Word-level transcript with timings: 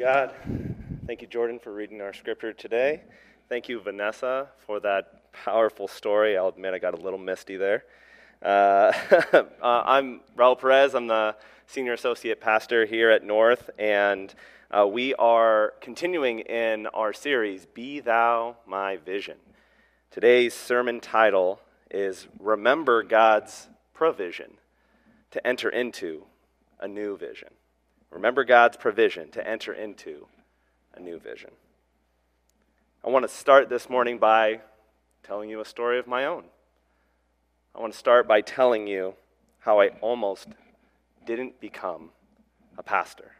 God. 0.00 0.32
Thank 1.06 1.20
you, 1.20 1.28
Jordan, 1.28 1.58
for 1.58 1.74
reading 1.74 2.00
our 2.00 2.14
scripture 2.14 2.54
today. 2.54 3.02
Thank 3.50 3.68
you, 3.68 3.78
Vanessa, 3.80 4.48
for 4.56 4.80
that 4.80 5.30
powerful 5.34 5.88
story. 5.88 6.38
I'll 6.38 6.48
admit 6.48 6.72
I 6.72 6.78
got 6.78 6.94
a 6.94 7.02
little 7.02 7.18
misty 7.18 7.58
there. 7.58 7.84
Uh, 8.42 8.94
uh, 9.34 9.44
I'm 9.62 10.22
Raul 10.38 10.58
Perez. 10.58 10.94
I'm 10.94 11.06
the 11.06 11.36
senior 11.66 11.92
associate 11.92 12.40
pastor 12.40 12.86
here 12.86 13.10
at 13.10 13.24
North, 13.24 13.68
and 13.78 14.34
uh, 14.70 14.86
we 14.86 15.14
are 15.16 15.74
continuing 15.82 16.38
in 16.38 16.86
our 16.86 17.12
series, 17.12 17.66
Be 17.66 18.00
Thou 18.00 18.56
My 18.66 18.96
Vision. 18.96 19.36
Today's 20.10 20.54
sermon 20.54 21.00
title 21.00 21.60
is 21.90 22.26
Remember 22.38 23.02
God's 23.02 23.68
Provision 23.92 24.52
to 25.30 25.46
Enter 25.46 25.68
into 25.68 26.24
a 26.80 26.88
New 26.88 27.18
Vision. 27.18 27.50
Remember 28.10 28.44
God's 28.44 28.76
provision 28.76 29.30
to 29.30 29.46
enter 29.46 29.72
into 29.72 30.26
a 30.94 31.00
new 31.00 31.18
vision. 31.18 31.50
I 33.04 33.08
want 33.08 33.24
to 33.24 33.34
start 33.34 33.68
this 33.68 33.88
morning 33.88 34.18
by 34.18 34.60
telling 35.22 35.48
you 35.48 35.60
a 35.60 35.64
story 35.64 35.98
of 35.98 36.06
my 36.06 36.24
own. 36.24 36.44
I 37.74 37.80
want 37.80 37.92
to 37.92 37.98
start 37.98 38.26
by 38.26 38.40
telling 38.40 38.86
you 38.86 39.14
how 39.60 39.80
I 39.80 39.88
almost 40.00 40.48
didn't 41.24 41.60
become 41.60 42.10
a 42.76 42.82
pastor. 42.82 43.32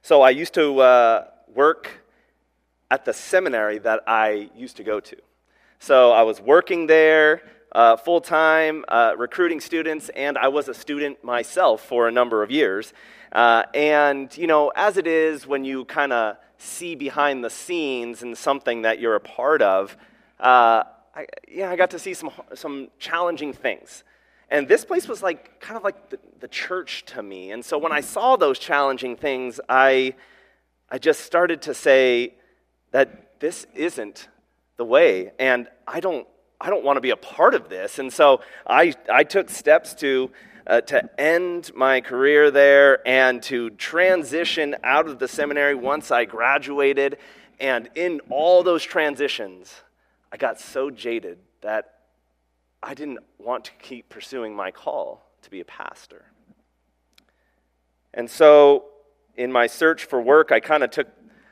So 0.00 0.22
I 0.22 0.30
used 0.30 0.54
to 0.54 0.80
uh, 0.80 1.26
work 1.54 1.90
at 2.90 3.04
the 3.04 3.12
seminary 3.12 3.78
that 3.78 4.00
I 4.06 4.50
used 4.56 4.76
to 4.78 4.84
go 4.84 5.00
to. 5.00 5.16
So 5.78 6.12
I 6.12 6.22
was 6.22 6.40
working 6.40 6.86
there 6.86 7.42
uh, 7.74 7.96
full 7.96 8.20
time, 8.20 8.84
uh, 8.88 9.14
recruiting 9.16 9.60
students, 9.60 10.10
and 10.10 10.36
I 10.38 10.48
was 10.48 10.68
a 10.68 10.74
student 10.74 11.24
myself 11.24 11.84
for 11.84 12.08
a 12.08 12.12
number 12.12 12.42
of 12.42 12.50
years. 12.50 12.92
Uh, 13.32 13.64
and, 13.74 14.36
you 14.36 14.46
know, 14.46 14.70
as 14.76 14.98
it 14.98 15.06
is 15.06 15.46
when 15.46 15.64
you 15.64 15.86
kind 15.86 16.12
of 16.12 16.36
see 16.58 16.94
behind 16.94 17.42
the 17.42 17.50
scenes 17.50 18.22
in 18.22 18.34
something 18.34 18.82
that 18.82 19.00
you're 19.00 19.14
a 19.14 19.20
part 19.20 19.62
of, 19.62 19.96
uh, 20.38 20.84
I, 21.14 21.26
yeah, 21.48 21.70
I 21.70 21.76
got 21.76 21.90
to 21.90 21.98
see 21.98 22.14
some, 22.14 22.30
some 22.54 22.88
challenging 22.98 23.52
things. 23.52 24.04
And 24.50 24.68
this 24.68 24.84
place 24.84 25.08
was 25.08 25.22
like 25.22 25.60
kind 25.60 25.78
of 25.78 25.82
like 25.82 26.10
the, 26.10 26.18
the 26.40 26.48
church 26.48 27.04
to 27.06 27.22
me. 27.22 27.52
And 27.52 27.64
so 27.64 27.78
when 27.78 27.92
I 27.92 28.02
saw 28.02 28.36
those 28.36 28.58
challenging 28.58 29.16
things, 29.16 29.60
I, 29.68 30.14
I 30.90 30.98
just 30.98 31.20
started 31.20 31.62
to 31.62 31.74
say 31.74 32.34
that 32.90 33.40
this 33.40 33.66
isn't 33.74 34.28
the 34.76 34.84
way. 34.84 35.32
And 35.38 35.68
I 35.86 36.00
don't 36.00 36.26
I 36.62 36.70
don't 36.70 36.84
want 36.84 36.96
to 36.96 37.00
be 37.00 37.10
a 37.10 37.16
part 37.16 37.54
of 37.54 37.68
this. 37.68 37.98
And 37.98 38.12
so 38.12 38.40
I, 38.64 38.94
I 39.12 39.24
took 39.24 39.50
steps 39.50 39.94
to, 39.94 40.30
uh, 40.64 40.80
to 40.82 41.20
end 41.20 41.72
my 41.74 42.00
career 42.00 42.52
there 42.52 43.06
and 43.06 43.42
to 43.44 43.70
transition 43.70 44.76
out 44.84 45.08
of 45.08 45.18
the 45.18 45.26
seminary 45.26 45.74
once 45.74 46.12
I 46.12 46.24
graduated. 46.24 47.18
And 47.58 47.90
in 47.96 48.20
all 48.30 48.62
those 48.62 48.84
transitions, 48.84 49.74
I 50.30 50.36
got 50.36 50.60
so 50.60 50.88
jaded 50.88 51.40
that 51.62 51.94
I 52.80 52.94
didn't 52.94 53.18
want 53.38 53.64
to 53.64 53.72
keep 53.80 54.08
pursuing 54.08 54.54
my 54.54 54.70
call 54.70 55.28
to 55.42 55.50
be 55.50 55.58
a 55.58 55.64
pastor. 55.64 56.26
And 58.14 58.30
so, 58.30 58.84
in 59.36 59.50
my 59.50 59.66
search 59.66 60.04
for 60.04 60.20
work, 60.20 60.52
I 60.52 60.60
kind 60.60 60.84
of 60.84 60.90
took 60.90 61.08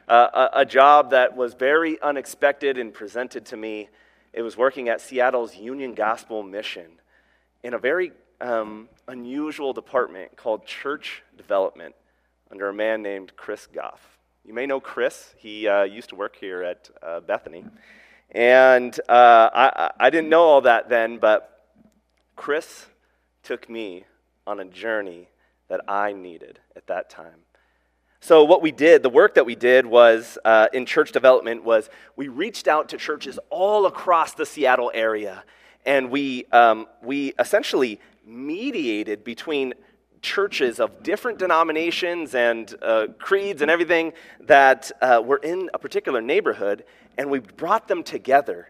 uh, 0.06 0.48
a, 0.54 0.60
a 0.60 0.64
job 0.64 1.10
that 1.10 1.36
was 1.36 1.54
very 1.54 2.00
unexpected 2.00 2.78
and 2.78 2.94
presented 2.94 3.46
to 3.46 3.56
me 3.56 3.88
it 4.32 4.42
was 4.42 4.56
working 4.56 4.88
at 4.88 5.00
Seattle's 5.00 5.56
Union 5.56 5.94
Gospel 5.94 6.42
Mission 6.42 7.00
in 7.62 7.74
a 7.74 7.78
very 7.78 8.12
um, 8.40 8.88
unusual 9.08 9.72
department 9.72 10.36
called 10.36 10.66
Church 10.66 11.22
Development 11.36 11.94
under 12.50 12.68
a 12.68 12.74
man 12.74 13.02
named 13.02 13.32
Chris 13.36 13.66
Goff. 13.66 14.18
You 14.44 14.54
may 14.54 14.66
know 14.66 14.80
Chris. 14.80 15.34
He 15.36 15.68
uh, 15.68 15.82
used 15.82 16.08
to 16.10 16.16
work 16.16 16.36
here 16.36 16.62
at 16.62 16.90
uh, 17.02 17.20
Bethany. 17.20 17.64
And 18.30 18.98
uh, 19.08 19.50
I, 19.52 19.90
I 19.98 20.10
didn't 20.10 20.30
know 20.30 20.42
all 20.42 20.60
that 20.62 20.88
then, 20.88 21.18
but 21.18 21.66
Chris 22.36 22.86
took 23.42 23.68
me 23.68 24.04
on 24.46 24.60
a 24.60 24.64
journey 24.64 25.28
that 25.68 25.80
I 25.88 26.12
needed 26.12 26.60
at 26.76 26.86
that 26.86 27.10
time. 27.10 27.44
So, 28.22 28.44
what 28.44 28.60
we 28.60 28.70
did, 28.70 29.02
the 29.02 29.08
work 29.08 29.34
that 29.36 29.46
we 29.46 29.54
did 29.54 29.86
was 29.86 30.36
uh, 30.44 30.68
in 30.74 30.84
church 30.84 31.10
development, 31.10 31.64
was 31.64 31.88
we 32.16 32.28
reached 32.28 32.68
out 32.68 32.90
to 32.90 32.98
churches 32.98 33.38
all 33.48 33.86
across 33.86 34.34
the 34.34 34.44
Seattle 34.44 34.90
area, 34.92 35.42
and 35.86 36.10
we, 36.10 36.44
um, 36.52 36.86
we 37.02 37.32
essentially 37.38 37.98
mediated 38.26 39.24
between 39.24 39.72
churches 40.20 40.80
of 40.80 41.02
different 41.02 41.38
denominations 41.38 42.34
and 42.34 42.74
uh, 42.82 43.06
creeds 43.18 43.62
and 43.62 43.70
everything 43.70 44.12
that 44.40 44.92
uh, 45.00 45.22
were 45.24 45.38
in 45.38 45.70
a 45.72 45.78
particular 45.78 46.20
neighborhood, 46.20 46.84
and 47.16 47.30
we 47.30 47.38
brought 47.38 47.88
them 47.88 48.02
together. 48.02 48.68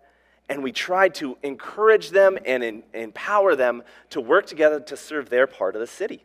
And 0.48 0.62
we 0.62 0.70
tried 0.70 1.14
to 1.16 1.36
encourage 1.42 2.10
them 2.10 2.38
and 2.44 2.62
in, 2.62 2.82
empower 2.94 3.56
them 3.56 3.82
to 4.10 4.20
work 4.20 4.46
together 4.46 4.78
to 4.80 4.96
serve 4.96 5.28
their 5.28 5.48
part 5.48 5.74
of 5.74 5.80
the 5.80 5.86
city. 5.88 6.24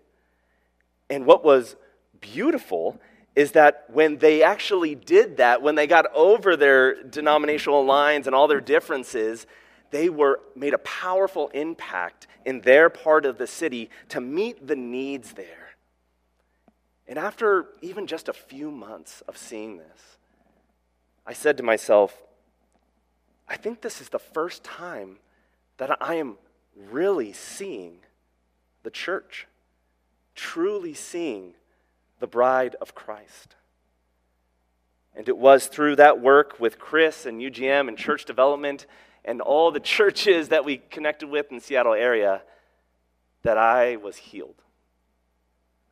And 1.10 1.26
what 1.26 1.44
was 1.44 1.76
beautiful 2.22 3.00
is 3.36 3.52
that 3.52 3.86
when 3.90 4.18
they 4.18 4.44
actually 4.44 4.96
did 4.96 5.38
that, 5.38 5.62
when 5.62 5.76
they 5.76 5.88
got 5.88 6.06
over 6.14 6.56
their 6.56 7.04
denominational 7.04 7.86
lines 7.86 8.28
and 8.28 8.36
all 8.36 8.48
their 8.48 8.62
differences, 8.62 9.46
they 9.92 10.10
were 10.10 10.40
made 10.56 10.74
a 10.74 10.80
powerful 10.80 11.50
impact 11.50 12.28
in 12.46 12.62
their 12.62 12.90
part 12.90 13.26
of 13.26 13.38
the 13.38 13.48
city 13.48 13.90
to 14.10 14.22
meet 14.22 14.66
the 14.68 14.76
needs 14.76 15.34
there. 15.34 15.70
And 17.08 17.20
after 17.20 17.68
even 17.82 18.08
just 18.08 18.30
a 18.30 18.34
few 18.34 18.72
months 18.72 19.22
of 19.28 19.38
seeing 19.38 19.78
this, 19.78 20.18
I 21.26 21.34
said 21.34 21.58
to 21.58 21.64
myself, 21.64 22.22
I 23.48 23.58
think 23.58 23.82
this 23.82 24.02
is 24.02 24.10
the 24.10 24.20
first 24.20 24.64
time 24.64 25.18
that 25.78 26.02
I 26.02 26.16
am 26.16 26.38
really 26.76 27.34
seeing 27.34 27.98
the 28.84 28.90
church, 28.90 29.48
truly 30.36 30.94
seeing 30.94 31.54
the 32.20 32.28
bride 32.28 32.76
of 32.82 32.96
Christ. 32.96 33.56
And 35.16 35.30
it 35.30 35.38
was 35.38 35.68
through 35.68 35.96
that 35.98 36.22
work 36.22 36.60
with 36.60 36.78
Chris 36.78 37.26
and 37.26 37.42
UGM 37.42 37.88
and 37.88 37.98
church 37.98 38.26
development 38.26 38.86
and 39.24 39.42
all 39.42 39.72
the 39.72 39.80
churches 39.98 40.50
that 40.50 40.66
we 40.66 40.78
connected 40.78 41.30
with 41.30 41.50
in 41.50 41.58
the 41.58 41.64
Seattle 41.64 41.94
area 41.94 42.42
that 43.44 43.58
I 43.58 43.96
was 43.98 44.18
healed. 44.18 44.62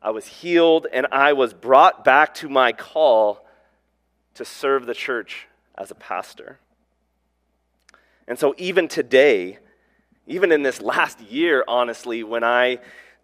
I 0.02 0.10
was 0.10 0.26
healed 0.26 0.86
and 0.92 1.06
I 1.10 1.32
was 1.32 1.54
brought 1.54 2.04
back 2.04 2.34
to 2.34 2.48
my 2.48 2.72
call 2.72 3.46
to 4.34 4.44
serve 4.44 4.86
the 4.86 4.94
church 4.94 5.46
as 5.76 5.90
a 5.90 5.94
pastor. 5.94 6.58
And 8.28 8.38
so, 8.38 8.54
even 8.58 8.88
today, 8.88 9.58
even 10.26 10.52
in 10.52 10.62
this 10.62 10.80
last 10.80 11.20
year, 11.20 11.64
honestly, 11.68 12.22
when 12.22 12.44
I 12.44 12.78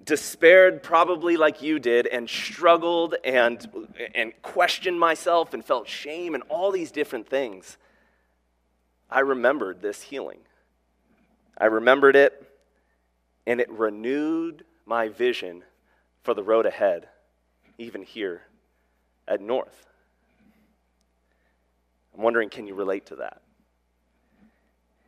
despaired 0.04 0.82
probably 0.82 1.36
like 1.36 1.62
you 1.62 1.78
did 1.78 2.06
and 2.06 2.28
struggled 2.28 3.14
and, 3.24 3.68
and 4.14 4.32
questioned 4.42 4.98
myself 4.98 5.54
and 5.54 5.64
felt 5.64 5.88
shame 5.88 6.34
and 6.34 6.42
all 6.48 6.70
these 6.70 6.90
different 6.90 7.28
things, 7.28 7.76
I 9.10 9.20
remembered 9.20 9.82
this 9.82 10.02
healing. 10.02 10.38
I 11.58 11.66
remembered 11.66 12.16
it, 12.16 12.46
and 13.46 13.60
it 13.60 13.70
renewed 13.70 14.64
my 14.86 15.08
vision 15.08 15.62
for 16.22 16.32
the 16.32 16.42
road 16.42 16.66
ahead, 16.66 17.08
even 17.76 18.02
here 18.02 18.42
at 19.28 19.40
North. 19.40 19.86
I'm 22.16 22.22
wondering 22.22 22.48
can 22.48 22.66
you 22.66 22.74
relate 22.74 23.06
to 23.06 23.16
that? 23.16 23.42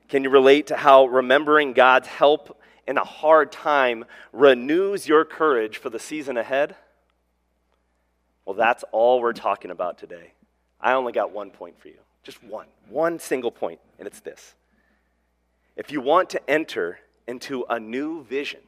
Can 0.08 0.24
you 0.24 0.30
relate 0.30 0.66
to 0.66 0.76
how 0.76 1.06
remembering 1.06 1.72
God's 1.72 2.06
help 2.06 2.60
in 2.86 2.98
a 2.98 3.04
hard 3.04 3.52
time 3.52 4.04
renews 4.32 5.06
your 5.06 5.24
courage 5.24 5.78
for 5.78 5.90
the 5.90 5.98
season 5.98 6.36
ahead? 6.36 6.76
Well, 8.44 8.54
that's 8.54 8.84
all 8.92 9.20
we're 9.20 9.32
talking 9.32 9.70
about 9.70 9.98
today. 9.98 10.32
I 10.80 10.94
only 10.94 11.12
got 11.12 11.32
one 11.32 11.50
point 11.50 11.80
for 11.80 11.88
you. 11.88 11.98
Just 12.22 12.42
one. 12.42 12.66
One 12.88 13.18
single 13.18 13.50
point, 13.50 13.80
and 13.98 14.06
it's 14.06 14.20
this. 14.20 14.54
If 15.76 15.90
you 15.90 16.00
want 16.00 16.30
to 16.30 16.50
enter 16.50 16.98
into 17.26 17.64
a 17.68 17.78
new 17.78 18.24
vision, 18.24 18.60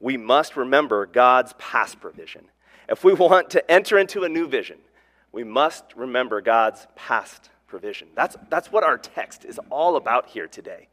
we 0.00 0.16
must 0.16 0.56
remember 0.56 1.06
God's 1.06 1.54
past 1.58 2.00
provision. 2.00 2.46
If 2.88 3.04
we 3.04 3.12
want 3.14 3.50
to 3.50 3.70
enter 3.70 3.98
into 3.98 4.24
a 4.24 4.28
new 4.28 4.48
vision, 4.48 4.78
we 5.32 5.44
must 5.44 5.84
remember 5.96 6.40
God's 6.40 6.86
past 6.94 7.50
provision. 7.66 8.08
That's, 8.14 8.36
that's 8.50 8.70
what 8.70 8.84
our 8.84 8.98
text 8.98 9.44
is 9.44 9.58
all 9.70 9.96
about 9.96 10.28
here 10.28 10.46
today. 10.46 10.88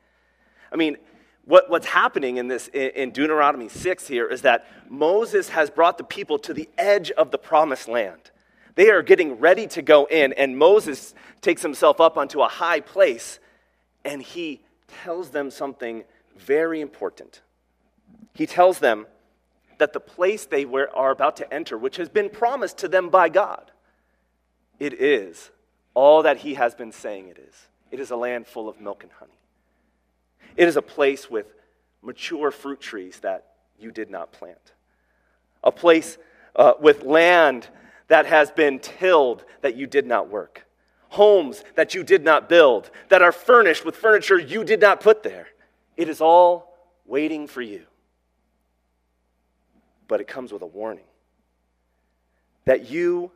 I 0.72 0.78
mean, 0.78 0.98
what, 1.46 1.70
what's 1.70 1.88
happening 1.88 2.38
in 2.38 2.48
this 2.48 2.68
in 2.68 3.12
Deuteronomy 3.12 3.70
6 3.70 4.08
here 4.08 4.28
is 4.28 4.44
that 4.44 4.68
Moses 4.90 5.50
has 5.50 5.70
brought 5.70 5.98
the 5.98 6.04
people 6.04 6.38
to 6.40 6.54
the 6.54 6.70
edge 6.78 7.12
of 7.12 7.32
the 7.32 7.38
promised 7.38 7.88
land. 7.88 8.32
They 8.76 8.90
are 8.90 9.02
getting 9.02 9.40
ready 9.40 9.68
to 9.68 9.82
go 9.82 10.06
in, 10.06 10.34
and 10.34 10.58
Moses 10.58 11.14
takes 11.42 11.62
himself 11.62 12.00
up 12.00 12.18
onto 12.18 12.42
a 12.42 12.48
high 12.48 12.80
place 12.80 13.40
and 14.06 14.22
he 14.22 14.62
tells 15.04 15.30
them 15.30 15.52
something 15.52 16.04
very 16.38 16.82
important. 16.82 17.42
He 18.34 18.46
tells 18.46 18.80
them 18.80 19.08
that 19.78 19.94
the 19.94 20.00
place 20.00 20.46
they 20.46 20.66
were, 20.66 20.90
are 20.96 21.12
about 21.12 21.38
to 21.38 21.54
enter, 21.54 21.78
which 21.78 21.98
has 21.98 22.10
been 22.10 22.30
promised 22.30 22.78
to 22.80 22.88
them 22.88 23.10
by 23.10 23.30
God, 23.30 23.72
it 24.80 24.94
is 24.94 25.52
all 25.94 26.24
that 26.24 26.38
He 26.38 26.54
has 26.56 26.76
been 26.76 26.92
saying 26.92 27.28
it 27.28 27.38
is. 27.38 27.68
It 27.92 28.00
is 28.00 28.12
a 28.12 28.16
land 28.16 28.48
full 28.48 28.70
of 28.70 28.80
milk 28.80 29.04
and 29.04 29.12
honey. 29.12 29.32
It 30.56 30.68
is 30.68 30.78
a 30.78 30.82
place 30.82 31.30
with 31.30 31.54
mature 32.02 32.52
fruit 32.52 32.80
trees 32.80 33.20
that 33.22 33.48
you 33.80 33.92
did 33.92 34.10
not 34.10 34.32
plant, 34.32 34.74
a 35.64 35.72
place 35.72 36.18
uh, 36.56 36.74
with 36.80 37.04
land 37.04 37.68
that 38.08 38.26
has 38.26 38.52
been 38.52 38.80
tilled 38.80 39.46
that 39.62 39.76
you 39.76 39.88
did 39.88 40.06
not 40.06 40.30
work, 40.30 40.66
homes 41.10 41.64
that 41.76 41.94
you 41.96 42.04
did 42.04 42.24
not 42.24 42.50
build, 42.50 42.92
that 43.10 43.22
are 43.22 43.32
furnished 43.32 43.86
with 43.86 43.96
furniture 43.96 44.38
you 44.38 44.64
did 44.64 44.82
not 44.82 45.00
put 45.00 45.24
there. 45.24 45.48
It 45.98 46.10
is 46.10 46.22
all 46.22 46.78
waiting 47.06 47.48
for 47.48 47.62
you. 47.62 47.84
But 50.08 50.20
it 50.20 50.28
comes 50.28 50.52
with 50.52 50.62
a 50.62 50.68
warning 50.68 51.06
that 52.66 52.90
you 52.90 53.32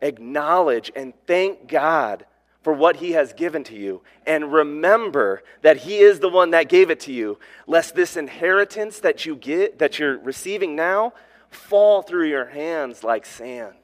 acknowledge 0.00 0.90
and 0.94 1.12
thank 1.26 1.68
God 1.68 2.24
for 2.66 2.72
what 2.72 2.96
he 2.96 3.12
has 3.12 3.32
given 3.32 3.62
to 3.62 3.76
you. 3.76 4.02
And 4.26 4.52
remember 4.52 5.44
that 5.62 5.76
he 5.76 5.98
is 5.98 6.18
the 6.18 6.28
one 6.28 6.50
that 6.50 6.68
gave 6.68 6.90
it 6.90 6.98
to 7.02 7.12
you 7.12 7.38
lest 7.68 7.94
this 7.94 8.16
inheritance 8.16 8.98
that 8.98 9.24
you 9.24 9.36
get 9.36 9.78
that 9.78 10.00
you're 10.00 10.18
receiving 10.18 10.74
now 10.74 11.12
fall 11.48 12.02
through 12.02 12.28
your 12.28 12.46
hands 12.46 13.04
like 13.04 13.24
sand. 13.24 13.76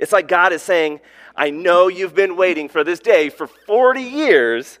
It's 0.00 0.10
like 0.10 0.26
god 0.26 0.52
is 0.52 0.62
saying 0.62 0.98
i 1.36 1.48
know 1.48 1.86
you've 1.86 2.16
been 2.16 2.36
waiting 2.36 2.68
for 2.68 2.82
this 2.82 2.98
day 2.98 3.28
for 3.30 3.46
40 3.46 4.02
years 4.02 4.80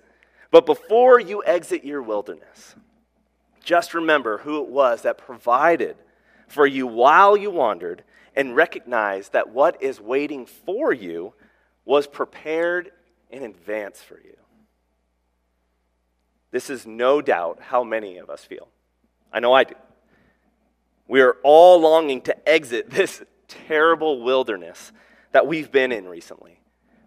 but 0.50 0.66
before 0.66 1.20
you 1.20 1.44
exit 1.44 1.84
your 1.84 2.02
wilderness 2.02 2.74
just 3.62 3.94
remember 3.94 4.38
who 4.38 4.62
it 4.64 4.68
was 4.68 5.02
that 5.02 5.16
provided 5.16 5.96
for 6.48 6.66
you 6.66 6.88
while 6.88 7.36
you 7.36 7.52
wandered 7.52 8.02
and 8.34 8.56
recognize 8.56 9.28
that 9.28 9.50
what 9.50 9.80
is 9.80 10.00
waiting 10.00 10.44
for 10.44 10.92
you 10.92 11.32
was 11.86 12.06
prepared 12.06 12.90
in 13.30 13.44
advance 13.44 14.02
for 14.02 14.20
you. 14.22 14.36
This 16.50 16.68
is 16.68 16.86
no 16.86 17.22
doubt 17.22 17.60
how 17.60 17.84
many 17.84 18.18
of 18.18 18.28
us 18.28 18.44
feel. 18.44 18.68
I 19.32 19.40
know 19.40 19.52
I 19.52 19.64
do. 19.64 19.74
We 21.08 21.20
are 21.22 21.36
all 21.42 21.80
longing 21.80 22.20
to 22.22 22.48
exit 22.48 22.90
this 22.90 23.22
terrible 23.48 24.22
wilderness 24.22 24.92
that 25.32 25.46
we've 25.46 25.70
been 25.70 25.92
in 25.92 26.08
recently. 26.08 26.60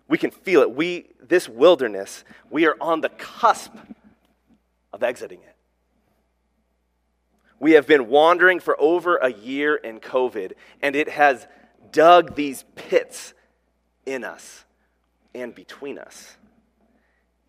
We 0.08 0.18
can 0.18 0.32
feel 0.32 0.62
it. 0.62 0.72
We, 0.72 1.08
this 1.22 1.50
wilderness, 1.50 2.24
we 2.50 2.66
are 2.66 2.76
on 2.80 3.02
the 3.02 3.10
cusp 3.10 3.74
of 4.94 5.04
exiting 5.04 5.40
it. 5.40 5.56
We 7.60 7.74
have 7.74 7.86
been 7.86 8.08
wandering 8.08 8.62
for 8.62 8.80
over 8.80 9.18
a 9.18 9.32
year 9.34 9.76
in 9.76 10.00
COVID, 10.00 10.54
and 10.82 10.96
it 10.96 11.10
has 11.10 11.46
dug 11.92 12.36
these 12.36 12.64
pits 12.76 13.34
in 14.06 14.24
us 14.24 14.66
and 15.42 15.54
between 15.54 15.98
us. 15.98 16.38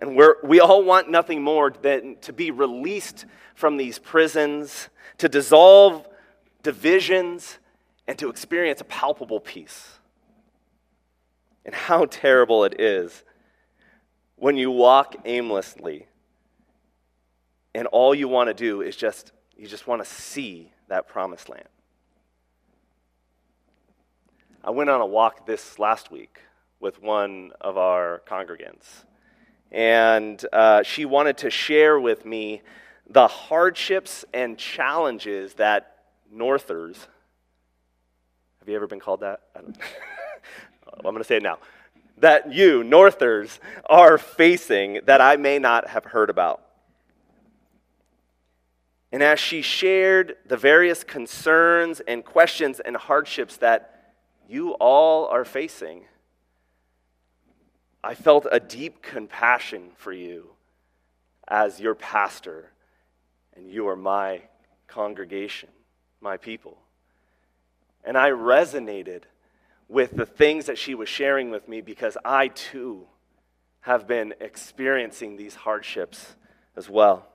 And 0.01 0.17
we 0.17 0.27
we 0.43 0.61
all 0.61 0.83
want 0.83 1.11
nothing 1.11 1.43
more 1.43 1.71
than 1.71 2.17
to 2.23 2.33
be 2.33 2.51
released 2.51 3.27
from 3.55 3.77
these 3.77 3.99
prisons, 3.99 4.89
to 5.19 5.29
dissolve 5.29 6.09
divisions, 6.63 7.59
and 8.07 8.19
to 8.19 8.29
experience 8.29 8.81
a 8.81 8.85
palpable 8.85 9.41
peace. 9.41 9.99
And 11.65 11.75
how 11.75 12.05
terrible 12.11 12.65
it 12.65 12.81
is 12.81 13.25
when 14.37 14.57
you 14.57 14.71
walk 14.71 15.17
aimlessly 15.27 16.07
and 17.75 17.87
all 17.89 18.15
you 18.15 18.27
want 18.27 18.49
to 18.49 18.55
do 18.55 18.81
is 18.81 18.97
just, 18.97 19.33
you 19.57 19.69
just 19.69 19.87
want 19.87 20.03
to 20.03 20.11
see 20.11 20.73
that 20.89 21.07
promised 21.09 21.49
land. 21.49 21.69
I 24.65 24.71
went 24.71 24.91
on 24.91 25.01
a 25.01 25.07
walk 25.07 25.47
this 25.47 25.79
last 25.79 26.11
week 26.11 26.41
with 26.81 27.01
one 27.03 27.53
of 27.61 27.77
our 27.77 28.23
congregants. 28.27 29.05
And 29.71 30.45
uh, 30.53 30.83
she 30.83 31.05
wanted 31.05 31.39
to 31.39 31.51
share 31.51 32.01
with 32.01 32.25
me 32.25 32.63
the 33.09 33.29
hardships 33.29 34.25
and 34.33 34.59
challenges 34.59 35.55
that 35.55 35.97
Northers, 36.33 37.07
have 38.61 38.69
you 38.69 38.75
ever 38.77 38.87
been 38.87 39.01
called 39.01 39.21
that? 39.21 39.41
I 39.55 39.61
don't 39.61 39.77
I'm 40.95 41.03
going 41.03 41.19
to 41.19 41.25
say 41.25 41.37
it 41.37 41.43
now. 41.43 41.59
That 42.19 42.53
you, 42.53 42.85
Northers, 42.85 43.61
are 43.87 44.19
facing 44.19 45.01
that 45.07 45.21
I 45.21 45.37
may 45.37 45.59
not 45.59 45.89
have 45.89 46.05
heard 46.05 46.31
about. 46.31 46.63
And 49.13 49.23
as 49.23 49.41
she 49.41 49.63
shared 49.63 50.37
the 50.47 50.57
various 50.57 51.03
concerns 51.03 52.01
and 52.01 52.25
questions 52.25 52.81
and 52.81 52.97
hardships 52.97 53.57
that 53.59 54.15
you 54.49 54.73
all 54.75 55.27
are 55.27 55.45
facing, 55.45 56.05
I 58.03 58.15
felt 58.15 58.47
a 58.51 58.61
deep 58.61 59.03
compassion 59.03 59.91
for 59.97 60.13
you 60.13 60.51
as 61.47 61.81
your 61.81 61.95
pastor, 61.95 62.71
and 63.55 63.71
you 63.71 63.89
are 63.89 63.97
my 63.97 64.43
congregation, 64.87 65.69
my 66.21 66.37
people. 66.37 66.79
And 68.05 68.17
I 68.17 68.31
resonated 68.31 69.25
with 69.89 70.17
the 70.17 70.25
things 70.25 70.67
that 70.67 70.79
she 70.79 70.95
was 70.95 71.09
sharing 71.09 71.51
with 71.51 71.69
me 71.69 71.81
because 71.81 72.17
I 72.25 72.49
too 72.49 73.07
have 73.81 74.07
been 74.07 74.35
experiencing 74.41 75.37
these 75.37 75.55
hardships 75.55 76.37
as 76.77 76.89
well. 76.89 77.27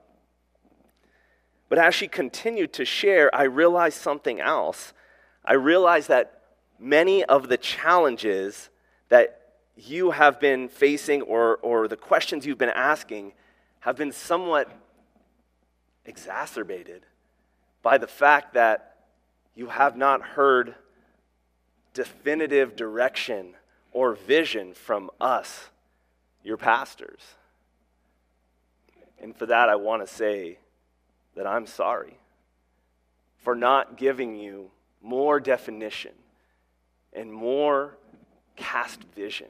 But 1.69 1.77
as 1.77 1.93
she 1.93 2.07
continued 2.07 2.73
to 2.73 2.85
share, 2.85 3.33
I 3.35 3.43
realized 3.43 3.99
something 3.99 4.39
else. 4.39 4.93
I 5.43 5.53
realized 5.53 6.07
that 6.07 6.41
many 6.79 7.23
of 7.23 7.49
the 7.49 7.57
challenges 7.57 8.69
that 9.09 9.44
you 9.75 10.11
have 10.11 10.39
been 10.39 10.69
facing 10.69 11.21
or, 11.23 11.57
or 11.57 11.87
the 11.87 11.97
questions 11.97 12.45
you've 12.45 12.57
been 12.57 12.69
asking 12.69 13.33
have 13.81 13.95
been 13.95 14.11
somewhat 14.11 14.71
exacerbated 16.05 17.05
by 17.81 17.97
the 17.97 18.07
fact 18.07 18.53
that 18.53 18.95
you 19.53 19.67
have 19.67 19.97
not 19.97 20.21
heard 20.21 20.75
definitive 21.93 22.75
direction 22.75 23.53
or 23.91 24.13
vision 24.13 24.73
from 24.73 25.09
us, 25.19 25.69
your 26.43 26.57
pastors. 26.57 27.21
And 29.21 29.35
for 29.35 29.45
that, 29.45 29.69
I 29.69 29.75
want 29.75 30.05
to 30.05 30.13
say 30.13 30.57
that 31.35 31.47
I'm 31.47 31.65
sorry 31.65 32.17
for 33.37 33.55
not 33.55 33.97
giving 33.97 34.35
you 34.35 34.71
more 35.01 35.39
definition 35.39 36.11
and 37.13 37.31
more 37.31 37.97
cast 38.55 39.03
vision 39.15 39.47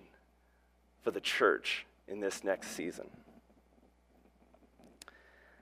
for 1.05 1.11
the 1.11 1.21
church 1.21 1.85
in 2.07 2.19
this 2.19 2.43
next 2.43 2.71
season. 2.71 3.07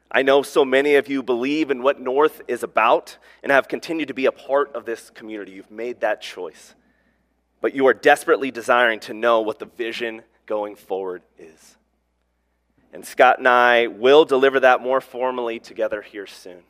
I 0.09 0.21
know 0.21 0.41
so 0.41 0.63
many 0.63 0.95
of 0.95 1.09
you 1.09 1.21
believe 1.21 1.69
in 1.69 1.83
what 1.83 1.99
North 1.99 2.41
is 2.47 2.63
about 2.63 3.17
and 3.43 3.51
have 3.51 3.67
continued 3.67 4.07
to 4.07 4.13
be 4.13 4.25
a 4.25 4.31
part 4.31 4.73
of 4.73 4.85
this 4.85 5.09
community. 5.09 5.51
You've 5.51 5.69
made 5.69 5.99
that 5.99 6.21
choice. 6.21 6.75
But 7.59 7.75
you 7.75 7.85
are 7.87 7.93
desperately 7.93 8.51
desiring 8.51 9.01
to 9.01 9.13
know 9.13 9.41
what 9.41 9.59
the 9.59 9.65
vision 9.65 10.21
going 10.45 10.77
forward 10.77 11.23
is. 11.37 11.75
And 12.93 13.05
Scott 13.05 13.39
and 13.39 13.47
I 13.47 13.87
will 13.87 14.23
deliver 14.23 14.61
that 14.61 14.79
more 14.79 15.01
formally 15.01 15.59
together 15.59 16.01
here 16.01 16.27
soon. 16.27 16.63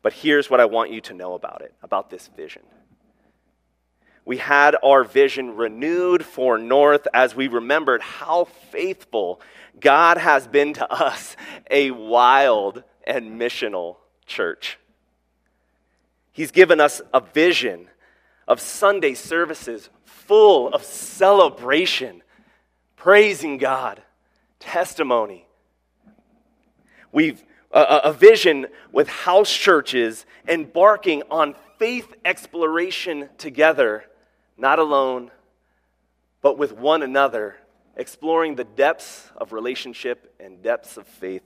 But 0.00 0.12
here's 0.12 0.48
what 0.48 0.60
I 0.60 0.66
want 0.66 0.92
you 0.92 1.00
to 1.00 1.14
know 1.14 1.34
about 1.34 1.62
it, 1.62 1.74
about 1.82 2.08
this 2.08 2.28
vision 2.36 2.62
we 4.24 4.38
had 4.38 4.76
our 4.82 5.04
vision 5.04 5.56
renewed 5.56 6.24
for 6.24 6.56
North 6.56 7.06
as 7.12 7.34
we 7.34 7.48
remembered 7.48 8.00
how 8.00 8.46
faithful 8.70 9.40
God 9.78 10.16
has 10.16 10.46
been 10.46 10.72
to 10.74 10.90
us, 10.90 11.36
a 11.70 11.90
wild 11.90 12.82
and 13.06 13.38
missional 13.38 13.96
church. 14.26 14.78
He's 16.32 16.50
given 16.50 16.80
us 16.80 17.02
a 17.12 17.20
vision 17.20 17.88
of 18.48 18.60
Sunday 18.60 19.14
services 19.14 19.90
full 20.04 20.68
of 20.68 20.82
celebration, 20.82 22.22
praising 22.96 23.58
God, 23.58 24.02
testimony. 24.58 25.46
We've 27.12 27.44
a, 27.70 28.00
a 28.04 28.12
vision 28.12 28.66
with 28.92 29.08
house 29.08 29.52
churches 29.52 30.24
embarking 30.48 31.24
on 31.30 31.54
faith 31.78 32.14
exploration 32.24 33.28
together 33.36 34.04
not 34.56 34.78
alone, 34.78 35.30
but 36.42 36.58
with 36.58 36.72
one 36.72 37.02
another, 37.02 37.56
exploring 37.96 38.54
the 38.54 38.64
depths 38.64 39.30
of 39.36 39.52
relationship 39.52 40.34
and 40.38 40.62
depths 40.62 40.96
of 40.96 41.06
faith. 41.06 41.42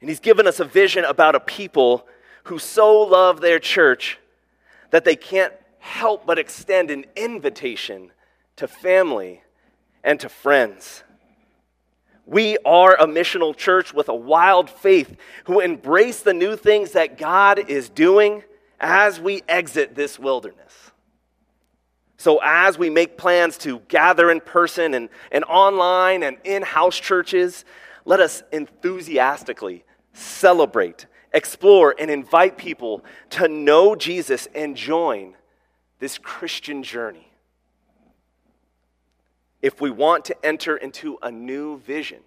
And 0.00 0.08
He's 0.08 0.20
given 0.20 0.46
us 0.46 0.60
a 0.60 0.64
vision 0.64 1.04
about 1.04 1.34
a 1.34 1.40
people 1.40 2.06
who 2.44 2.58
so 2.58 3.02
love 3.02 3.40
their 3.40 3.58
church 3.58 4.18
that 4.90 5.04
they 5.04 5.16
can't 5.16 5.52
help 5.78 6.26
but 6.26 6.38
extend 6.38 6.90
an 6.90 7.04
invitation 7.16 8.10
to 8.56 8.68
family 8.68 9.42
and 10.02 10.20
to 10.20 10.28
friends. 10.28 11.02
We 12.26 12.56
are 12.64 12.94
a 12.94 13.06
missional 13.06 13.54
church 13.54 13.92
with 13.92 14.08
a 14.08 14.14
wild 14.14 14.70
faith 14.70 15.16
who 15.44 15.60
embrace 15.60 16.22
the 16.22 16.32
new 16.32 16.56
things 16.56 16.92
that 16.92 17.18
God 17.18 17.58
is 17.58 17.88
doing 17.88 18.42
as 18.80 19.20
we 19.20 19.42
exit 19.48 19.94
this 19.94 20.18
wilderness. 20.18 20.92
So, 22.24 22.40
as 22.42 22.78
we 22.78 22.88
make 22.88 23.18
plans 23.18 23.58
to 23.58 23.80
gather 23.80 24.30
in 24.30 24.40
person 24.40 24.94
and, 24.94 25.10
and 25.30 25.44
online 25.44 26.22
and 26.22 26.38
in 26.42 26.62
house 26.62 26.98
churches, 26.98 27.66
let 28.06 28.18
us 28.18 28.42
enthusiastically 28.50 29.84
celebrate, 30.14 31.04
explore, 31.34 31.94
and 31.98 32.10
invite 32.10 32.56
people 32.56 33.04
to 33.28 33.46
know 33.46 33.94
Jesus 33.94 34.48
and 34.54 34.74
join 34.74 35.36
this 35.98 36.16
Christian 36.16 36.82
journey. 36.82 37.30
If 39.60 39.82
we 39.82 39.90
want 39.90 40.24
to 40.24 40.46
enter 40.46 40.78
into 40.78 41.18
a 41.20 41.30
new 41.30 41.78
vision, 41.80 42.20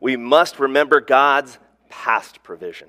we 0.00 0.16
must 0.16 0.58
remember 0.58 1.02
God's 1.02 1.58
past 1.90 2.42
provision. 2.42 2.88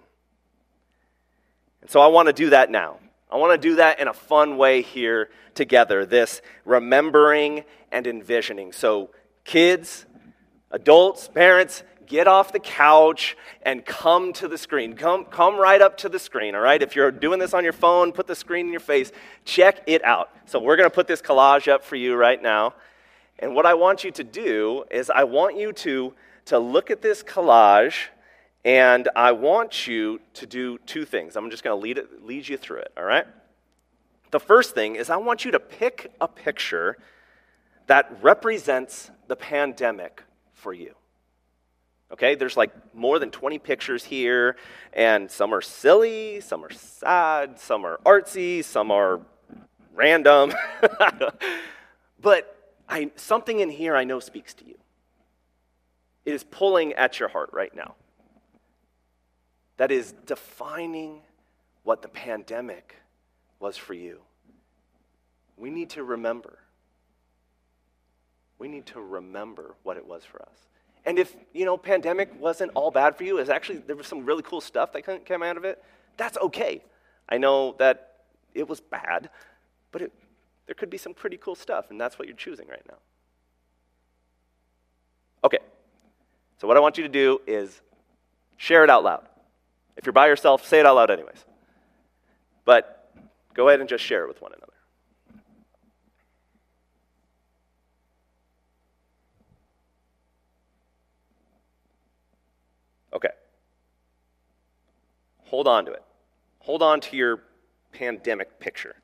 And 1.82 1.90
so 1.90 2.00
I 2.00 2.08
want 2.08 2.28
to 2.28 2.34
do 2.34 2.52
that 2.52 2.72
now. 2.72 3.00
I 3.32 3.38
want 3.38 3.62
to 3.62 3.70
do 3.70 3.76
that 3.76 4.00
in 4.00 4.08
a 4.08 4.14
fun 4.14 4.58
way 4.58 4.82
here 4.82 5.30
together 5.54 6.06
this 6.06 6.42
remembering 6.66 7.64
and 7.92 8.08
envisioning. 8.08 8.72
So, 8.72 9.12
kids, 9.44 10.06
adults, 10.72 11.28
parents, 11.28 11.84
get 12.08 12.28
off 12.28 12.52
the 12.52 12.60
couch 12.60 13.38
and 13.62 13.86
come 13.86 14.34
to 14.34 14.48
the 14.48 14.58
screen. 14.58 14.96
Come, 14.96 15.26
come 15.26 15.58
right 15.58 15.80
up 15.80 15.98
to 15.98 16.10
the 16.10 16.18
screen, 16.18 16.56
all 16.56 16.62
right? 16.62 16.82
If 16.82 16.96
you're 16.96 17.12
doing 17.12 17.38
this 17.40 17.54
on 17.54 17.64
your 17.64 17.74
phone, 17.74 18.14
put 18.14 18.26
the 18.26 18.36
screen 18.36 18.66
in 18.66 18.72
your 18.72 18.80
face. 18.80 19.12
Check 19.46 19.84
it 19.86 20.04
out. 20.04 20.32
So, 20.46 20.60
we're 20.60 20.78
going 20.78 20.90
to 20.90 20.96
put 20.96 21.08
this 21.08 21.22
collage 21.22 21.68
up 21.68 21.84
for 21.84 21.96
you 21.96 22.16
right 22.16 22.42
now. 22.42 22.74
And 23.38 23.54
what 23.54 23.68
I 23.68 23.76
want 23.76 24.04
you 24.04 24.12
to 24.12 24.24
do 24.24 24.86
is, 24.90 25.12
I 25.12 25.26
want 25.26 25.56
you 25.56 25.72
to, 25.74 26.14
to 26.46 26.58
look 26.58 26.90
at 26.90 27.04
this 27.04 27.22
collage 27.22 28.08
and 28.66 29.08
I 29.16 29.32
want 29.32 29.88
you 29.88 30.20
to 30.36 30.46
do 30.46 30.78
two 30.80 31.06
things. 31.06 31.36
I'm 31.36 31.50
just 31.50 31.64
going 31.64 31.78
to 31.78 31.82
lead, 31.82 32.00
lead 32.22 32.48
you 32.48 32.58
through 32.58 32.80
it, 32.80 32.92
all 32.98 33.04
right? 33.04 33.26
The 34.32 34.40
first 34.40 34.76
thing 34.76 34.96
is 34.96 35.10
I 35.10 35.18
want 35.18 35.46
you 35.46 35.52
to 35.52 35.60
pick 35.60 36.12
a 36.20 36.28
picture 36.28 36.98
that 37.88 38.18
represents 38.22 39.10
the 39.28 39.36
pandemic 39.36 40.24
for 40.54 40.74
you. 40.74 40.94
Okay, 42.12 42.36
there's 42.36 42.58
like 42.58 42.72
more 42.94 43.20
than 43.20 43.30
20 43.30 43.60
pictures 43.60 44.04
here, 44.04 44.56
and 44.94 45.30
some 45.30 45.54
are 45.54 45.62
silly, 45.62 46.42
some 46.42 46.66
are 46.66 46.72
sad, 46.72 47.60
some 47.60 47.86
are 47.86 48.00
artsy, 48.06 48.64
some 48.64 48.92
are 48.92 49.22
random. 49.94 50.52
but 52.22 52.74
I, 52.90 53.12
something 53.16 53.60
in 53.60 53.70
here 53.70 53.96
I 53.96 54.04
know 54.04 54.20
speaks 54.20 54.54
to 54.56 54.68
you. 54.68 54.76
It 56.26 56.34
is 56.34 56.44
pulling 56.44 56.94
at 56.94 57.20
your 57.20 57.30
heart 57.30 57.52
right 57.54 57.74
now 57.76 57.96
that 59.80 59.92
is 59.92 60.14
defining 60.26 61.22
what 61.84 62.02
the 62.02 62.10
pandemic 62.10 62.96
was 63.62 63.78
for 63.78 63.94
you. 63.94 64.20
We 65.56 65.70
need 65.70 65.92
to 65.92 66.04
remember. 66.04 66.60
We 68.60 68.68
need 68.68 68.86
to 68.88 69.00
remember 69.00 69.76
what 69.84 69.96
it 69.96 70.06
was 70.06 70.26
for 70.26 70.42
us. 70.42 70.68
And 71.06 71.18
if, 71.18 71.34
you 71.54 71.64
know, 71.64 71.78
pandemic 71.78 72.30
wasn't 72.38 72.74
all 72.76 72.92
bad 72.92 73.16
for 73.16 73.24
you, 73.24 73.38
is 73.38 73.48
actually 73.48 73.78
there 73.78 73.96
was 73.96 74.06
some 74.06 74.26
really 74.26 74.44
cool 74.44 74.60
stuff 74.60 74.92
that 74.92 75.26
came 75.26 75.42
out 75.42 75.56
of 75.56 75.64
it, 75.64 75.82
that's 76.18 76.38
okay. 76.40 76.84
I 77.30 77.38
know 77.38 77.74
that 77.80 78.18
it 78.54 78.68
was 78.68 78.82
bad, 78.82 79.30
but 79.94 80.02
it, 80.02 80.12
there 80.66 80.76
could 80.76 80.90
be 80.90 80.98
some 80.98 81.14
pretty 81.14 81.38
cool 81.38 81.56
stuff, 81.56 81.90
and 81.90 82.00
that's 82.00 82.20
what 82.20 82.28
you're 82.28 82.36
choosing 82.36 82.68
right 82.68 82.84
now. 82.86 82.98
Okay. 85.46 85.60
So 86.58 86.68
what 86.68 86.76
I 86.76 86.82
want 86.82 86.98
you 86.98 87.04
to 87.04 87.10
do 87.10 87.40
is 87.48 87.82
share 88.58 88.84
it 88.84 88.90
out 88.90 89.06
loud. 89.06 89.24
If 90.00 90.06
you're 90.06 90.14
by 90.14 90.28
yourself, 90.28 90.66
say 90.66 90.80
it 90.80 90.86
out 90.86 90.96
loud, 90.96 91.12
anyways. 91.12 91.44
But 92.64 93.12
go 93.54 93.68
ahead 93.68 93.82
and 93.82 93.90
just 93.90 94.02
share 94.02 94.24
it 94.24 94.30
with 94.30 94.42
one 94.42 94.54
another. 94.54 94.72
Okay. 103.12 103.28
Hold 105.48 105.68
on 105.68 105.86
to 105.86 105.92
it. 105.92 106.04
Hold 106.60 106.82
on 106.82 107.02
to 107.02 107.18
your 107.18 107.44
pandemic 107.92 108.58
picture. 108.58 108.96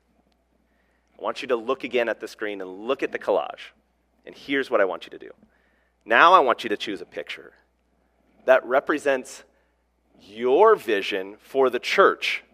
I 1.18 1.22
want 1.22 1.42
you 1.42 1.48
to 1.48 1.56
look 1.56 1.84
again 1.84 2.08
at 2.08 2.20
the 2.20 2.28
screen 2.28 2.62
and 2.62 2.86
look 2.86 3.02
at 3.02 3.12
the 3.12 3.18
collage. 3.18 3.72
And 4.24 4.34
here's 4.34 4.70
what 4.70 4.80
I 4.80 4.86
want 4.86 5.04
you 5.04 5.10
to 5.10 5.18
do. 5.18 5.30
Now 6.06 6.32
I 6.32 6.40
want 6.40 6.64
you 6.64 6.70
to 6.70 6.76
choose 6.78 7.02
a 7.02 7.06
picture 7.06 7.52
that 8.46 8.64
represents 8.64 9.44
your 10.22 10.76
vision 10.76 11.36
for 11.40 11.70
the 11.70 11.78
church 11.78 12.44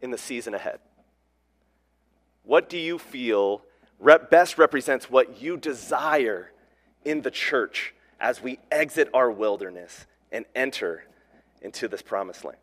in 0.00 0.10
the 0.10 0.18
season 0.18 0.54
ahead? 0.54 0.78
What 2.44 2.68
do 2.68 2.78
you 2.78 2.98
feel 2.98 3.62
best 4.30 4.58
represents 4.58 5.10
what 5.10 5.40
you 5.40 5.56
desire 5.56 6.50
in 7.04 7.22
the 7.22 7.30
church 7.30 7.94
as 8.20 8.42
we 8.42 8.58
exit 8.70 9.08
our 9.14 9.30
wilderness 9.30 10.06
and 10.30 10.44
enter 10.54 11.04
into 11.60 11.88
this 11.88 12.02
promised 12.02 12.44
land? 12.44 12.58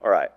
All 0.00 0.10
right. 0.10 0.30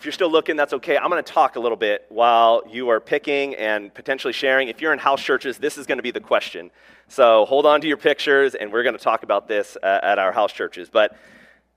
If 0.00 0.06
you're 0.06 0.12
still 0.12 0.32
looking, 0.32 0.56
that's 0.56 0.72
okay. 0.72 0.96
I'm 0.96 1.10
going 1.10 1.22
to 1.22 1.30
talk 1.30 1.56
a 1.56 1.60
little 1.60 1.76
bit 1.76 2.06
while 2.08 2.62
you 2.66 2.88
are 2.88 3.00
picking 3.00 3.54
and 3.56 3.92
potentially 3.92 4.32
sharing. 4.32 4.68
If 4.68 4.80
you're 4.80 4.94
in 4.94 4.98
house 4.98 5.22
churches, 5.22 5.58
this 5.58 5.76
is 5.76 5.84
going 5.86 5.98
to 5.98 6.02
be 6.02 6.10
the 6.10 6.20
question. 6.20 6.70
So 7.08 7.44
hold 7.44 7.66
on 7.66 7.82
to 7.82 7.86
your 7.86 7.98
pictures, 7.98 8.54
and 8.54 8.72
we're 8.72 8.82
going 8.82 8.96
to 8.96 9.04
talk 9.04 9.24
about 9.24 9.46
this 9.46 9.76
uh, 9.82 10.00
at 10.02 10.18
our 10.18 10.32
house 10.32 10.54
churches. 10.54 10.88
But 10.88 11.18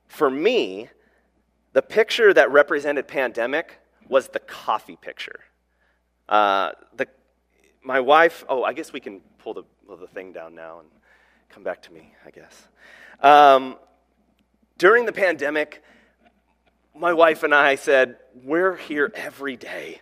for 0.07 0.29
me, 0.29 0.87
the 1.73 1.81
picture 1.81 2.33
that 2.33 2.49
represented 2.49 3.09
pandemic 3.09 3.81
was 4.07 4.29
the 4.29 4.39
coffee 4.39 4.95
picture. 4.95 5.41
Uh, 6.29 6.71
the, 6.95 7.09
my 7.83 7.99
wife, 7.99 8.45
oh, 8.47 8.63
I 8.63 8.71
guess 8.71 8.93
we 8.93 9.01
can 9.01 9.19
pull 9.37 9.53
the, 9.53 9.63
pull 9.85 9.97
the 9.97 10.07
thing 10.07 10.31
down 10.31 10.55
now 10.55 10.79
and 10.79 10.87
come 11.49 11.63
back 11.63 11.81
to 11.81 11.91
me, 11.91 12.13
I 12.25 12.31
guess. 12.31 12.69
Um, 13.19 13.75
during 14.77 15.05
the 15.05 15.11
pandemic, 15.11 15.83
my 16.95 17.13
wife 17.13 17.43
and 17.43 17.53
I 17.53 17.75
said, 17.75 18.17
We're 18.43 18.75
here 18.75 19.11
every 19.15 19.57
day. 19.57 20.01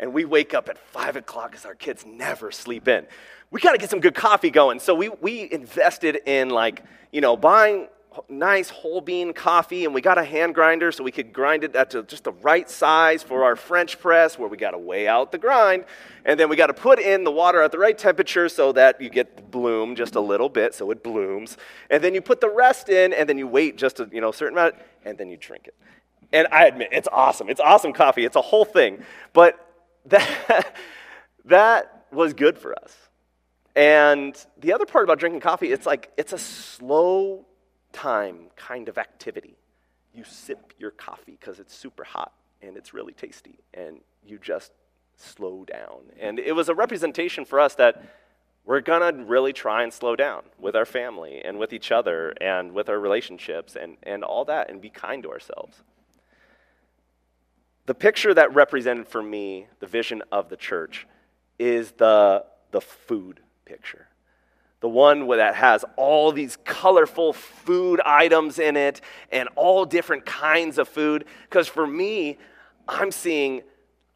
And 0.00 0.12
we 0.12 0.24
wake 0.24 0.54
up 0.54 0.68
at 0.68 0.78
five 0.78 1.16
o'clock 1.16 1.50
because 1.50 1.66
our 1.66 1.74
kids 1.74 2.06
never 2.06 2.52
sleep 2.52 2.86
in. 2.86 3.06
We 3.50 3.60
got 3.60 3.72
to 3.72 3.78
get 3.78 3.90
some 3.90 4.00
good 4.00 4.14
coffee 4.14 4.50
going. 4.50 4.78
So 4.78 4.94
we, 4.94 5.08
we 5.08 5.50
invested 5.50 6.20
in, 6.24 6.50
like, 6.50 6.84
you 7.10 7.20
know, 7.20 7.36
buying 7.36 7.88
nice 8.28 8.70
whole 8.70 9.00
bean 9.00 9.32
coffee 9.32 9.84
and 9.84 9.94
we 9.94 10.00
got 10.00 10.18
a 10.18 10.24
hand 10.24 10.54
grinder 10.54 10.90
so 10.90 11.04
we 11.04 11.12
could 11.12 11.32
grind 11.32 11.62
it 11.62 11.76
at 11.76 11.90
just 12.08 12.24
the 12.24 12.32
right 12.32 12.68
size 12.68 13.22
for 13.22 13.44
our 13.44 13.54
french 13.54 13.98
press 14.00 14.38
where 14.38 14.48
we 14.48 14.56
got 14.56 14.72
to 14.72 14.78
weigh 14.78 15.06
out 15.06 15.30
the 15.30 15.38
grind 15.38 15.84
and 16.24 16.40
then 16.40 16.48
we 16.48 16.56
got 16.56 16.66
to 16.66 16.74
put 16.74 16.98
in 16.98 17.22
the 17.22 17.30
water 17.30 17.62
at 17.62 17.70
the 17.70 17.78
right 17.78 17.96
temperature 17.96 18.48
so 18.48 18.72
that 18.72 19.00
you 19.00 19.08
get 19.08 19.36
the 19.36 19.42
bloom 19.42 19.94
just 19.94 20.16
a 20.16 20.20
little 20.20 20.48
bit 20.48 20.74
so 20.74 20.90
it 20.90 21.02
blooms 21.04 21.56
and 21.90 22.02
then 22.02 22.14
you 22.14 22.20
put 22.20 22.40
the 22.40 22.50
rest 22.50 22.88
in 22.88 23.12
and 23.12 23.28
then 23.28 23.38
you 23.38 23.46
wait 23.46 23.76
just 23.76 24.00
a 24.00 24.08
you 24.10 24.20
know 24.20 24.32
certain 24.32 24.58
amount 24.58 24.74
and 25.04 25.16
then 25.16 25.28
you 25.28 25.36
drink 25.36 25.68
it 25.68 25.74
and 26.32 26.46
I 26.50 26.66
admit, 26.66 26.88
it's 26.92 27.08
awesome. 27.10 27.48
It's 27.48 27.60
awesome 27.60 27.92
coffee. 27.92 28.24
It's 28.24 28.36
a 28.36 28.42
whole 28.42 28.64
thing. 28.64 29.02
But 29.32 29.58
that, 30.06 30.74
that 31.46 32.06
was 32.12 32.34
good 32.34 32.58
for 32.58 32.78
us. 32.78 32.94
And 33.74 34.36
the 34.58 34.72
other 34.72 34.86
part 34.86 35.04
about 35.04 35.18
drinking 35.18 35.40
coffee, 35.40 35.72
it's 35.72 35.86
like 35.86 36.10
it's 36.16 36.32
a 36.32 36.38
slow 36.38 37.46
time 37.92 38.48
kind 38.56 38.88
of 38.88 38.98
activity. 38.98 39.56
You 40.12 40.24
sip 40.24 40.72
your 40.78 40.90
coffee 40.90 41.36
because 41.38 41.60
it's 41.60 41.74
super 41.74 42.02
hot 42.04 42.32
and 42.60 42.76
it's 42.76 42.92
really 42.92 43.12
tasty, 43.12 43.60
and 43.72 44.00
you 44.24 44.38
just 44.38 44.72
slow 45.16 45.64
down. 45.64 46.00
And 46.18 46.40
it 46.40 46.52
was 46.52 46.68
a 46.68 46.74
representation 46.74 47.44
for 47.44 47.60
us 47.60 47.76
that 47.76 48.02
we're 48.64 48.80
going 48.80 49.14
to 49.14 49.24
really 49.24 49.52
try 49.52 49.82
and 49.82 49.92
slow 49.92 50.16
down 50.16 50.42
with 50.58 50.74
our 50.74 50.84
family 50.84 51.40
and 51.44 51.58
with 51.58 51.72
each 51.72 51.92
other 51.92 52.34
and 52.40 52.72
with 52.72 52.88
our 52.88 52.98
relationships 52.98 53.76
and, 53.76 53.96
and 54.02 54.24
all 54.24 54.44
that 54.46 54.70
and 54.70 54.80
be 54.80 54.90
kind 54.90 55.22
to 55.22 55.30
ourselves. 55.30 55.82
The 57.88 57.94
picture 57.94 58.34
that 58.34 58.54
represented 58.54 59.08
for 59.08 59.22
me 59.22 59.66
the 59.80 59.86
vision 59.86 60.22
of 60.30 60.50
the 60.50 60.58
church 60.58 61.06
is 61.58 61.92
the, 61.92 62.44
the 62.70 62.82
food 62.82 63.40
picture. 63.64 64.08
The 64.80 64.90
one 64.90 65.26
that 65.28 65.54
has 65.54 65.86
all 65.96 66.30
these 66.30 66.58
colorful 66.66 67.32
food 67.32 68.02
items 68.04 68.58
in 68.58 68.76
it 68.76 69.00
and 69.32 69.48
all 69.56 69.86
different 69.86 70.26
kinds 70.26 70.76
of 70.76 70.86
food. 70.86 71.24
Because 71.44 71.66
for 71.66 71.86
me, 71.86 72.36
I'm 72.86 73.10
seeing, 73.10 73.62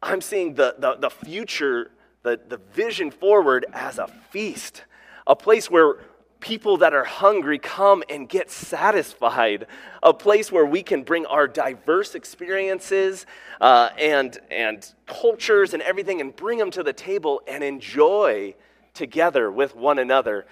I'm 0.03 0.21
seeing 0.21 0.53
the, 0.53 0.75
the, 0.77 0.97
the 0.97 1.09
future, 1.09 1.89
the, 2.21 2.39
the 2.47 2.57
vision 2.73 3.09
forward 3.09 3.65
as 3.73 3.97
a 3.97 4.05
feast, 4.29 4.83
a 5.25 5.35
place 5.35 5.71
where 5.71 5.95
people 6.43 6.75
that 6.75 6.93
are 6.93 7.05
hungry 7.05 7.57
come 7.57 8.03
and 8.09 8.27
get 8.27 8.51
satisfied, 8.51 9.65
a 10.03 10.13
place 10.13 10.51
where 10.51 10.65
we 10.65 10.83
can 10.83 11.01
bring 11.01 11.25
our 11.25 11.47
diverse 11.47 12.15
experiences 12.15 13.25
uh, 13.61 13.89
and, 13.97 14.37
and 14.51 14.93
cultures 15.05 15.73
and 15.73 15.81
everything 15.81 16.19
and 16.19 16.35
bring 16.35 16.59
them 16.59 16.69
to 16.69 16.83
the 16.83 16.91
table 16.91 17.41
and 17.47 17.63
enjoy 17.63 18.53
together 18.93 19.49
with 19.49 19.73
one 19.73 19.99
another 19.99 20.45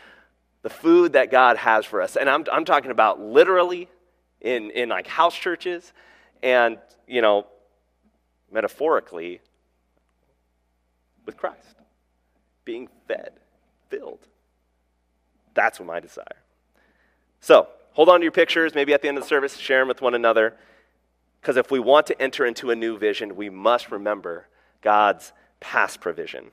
the 0.62 0.70
food 0.70 1.12
that 1.12 1.30
God 1.30 1.58
has 1.58 1.86
for 1.86 2.02
us. 2.02 2.16
And 2.16 2.30
I'm, 2.30 2.46
I'm 2.50 2.64
talking 2.64 2.92
about 2.92 3.20
literally 3.20 3.90
in, 4.40 4.72
in 4.72 4.88
like 4.88 5.08
house 5.08 5.36
churches 5.36 5.92
and, 6.42 6.78
you 7.06 7.22
know, 7.22 7.48
metaphorically 8.50 9.42
with 11.26 11.36
Christ, 11.36 11.76
being 12.64 12.88
fed, 13.10 13.34
filled. 13.90 14.26
That's 15.54 15.80
what 15.80 15.88
my 15.88 16.00
desire. 16.00 16.26
So, 17.40 17.68
hold 17.94 18.10
on 18.10 18.20
to 18.20 18.24
your 18.24 18.32
pictures. 18.32 18.76
Maybe 18.76 18.94
at 18.94 19.02
the 19.02 19.08
end 19.08 19.18
of 19.18 19.24
the 19.24 19.28
service, 19.28 19.58
share 19.58 19.80
them 19.80 19.88
with 19.88 20.02
one 20.02 20.14
another. 20.14 20.56
Because 21.42 21.58
if 21.58 21.72
we 21.72 21.80
want 21.80 22.08
to 22.08 22.22
enter 22.22 22.46
into 22.46 22.70
a 22.70 22.76
new 22.76 22.98
vision, 22.98 23.36
we 23.36 23.50
must 23.50 23.92
remember 23.92 24.48
God's 24.82 25.34
past 25.60 26.00
provision. 26.00 26.52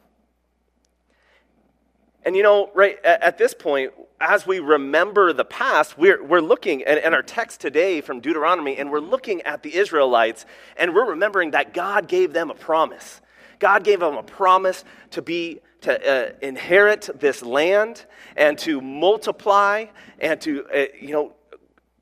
And 2.24 2.36
you 2.36 2.42
know, 2.42 2.70
right 2.74 3.02
at, 3.04 3.38
this 3.38 3.54
point, 3.54 3.92
as 4.20 4.46
we 4.46 4.58
remember 4.58 5.32
the 5.32 5.44
past, 5.44 5.96
we're, 5.96 6.22
we're 6.22 6.40
looking 6.40 6.82
at, 6.82 6.98
at 6.98 7.14
our 7.14 7.22
text 7.22 7.60
today 7.60 8.00
from 8.00 8.20
Deuteronomy, 8.20 8.76
and 8.76 8.90
we're 8.90 9.00
looking 9.00 9.40
at 9.42 9.62
the 9.62 9.74
Israelites, 9.74 10.44
and 10.76 10.94
we're 10.94 11.08
remembering 11.08 11.52
that 11.52 11.72
God 11.72 12.08
gave 12.08 12.32
them 12.32 12.50
a 12.50 12.54
promise. 12.54 13.20
God 13.58 13.84
gave 13.84 14.00
them 14.00 14.16
a 14.16 14.22
promise 14.22 14.84
to 15.10 15.22
be 15.22 15.60
to 15.80 16.10
uh, 16.10 16.32
inherit 16.42 17.08
this 17.20 17.42
land 17.42 18.04
and 18.36 18.58
to 18.58 18.80
multiply 18.80 19.86
and 20.18 20.40
to 20.40 20.66
uh, 20.74 20.86
you 21.00 21.12
know 21.12 21.32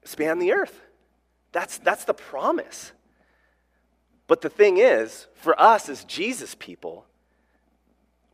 span 0.05 0.39
the 0.39 0.53
earth. 0.53 0.81
That's 1.53 1.79
that's 1.79 2.05
the 2.05 2.15
promise. 2.15 2.93
But 4.29 4.41
the 4.41 4.51
thing 4.51 4.79
is, 4.79 5.29
for 5.35 5.61
us 5.61 5.89
as 5.89 6.05
Jesus 6.05 6.57
people, 6.59 7.07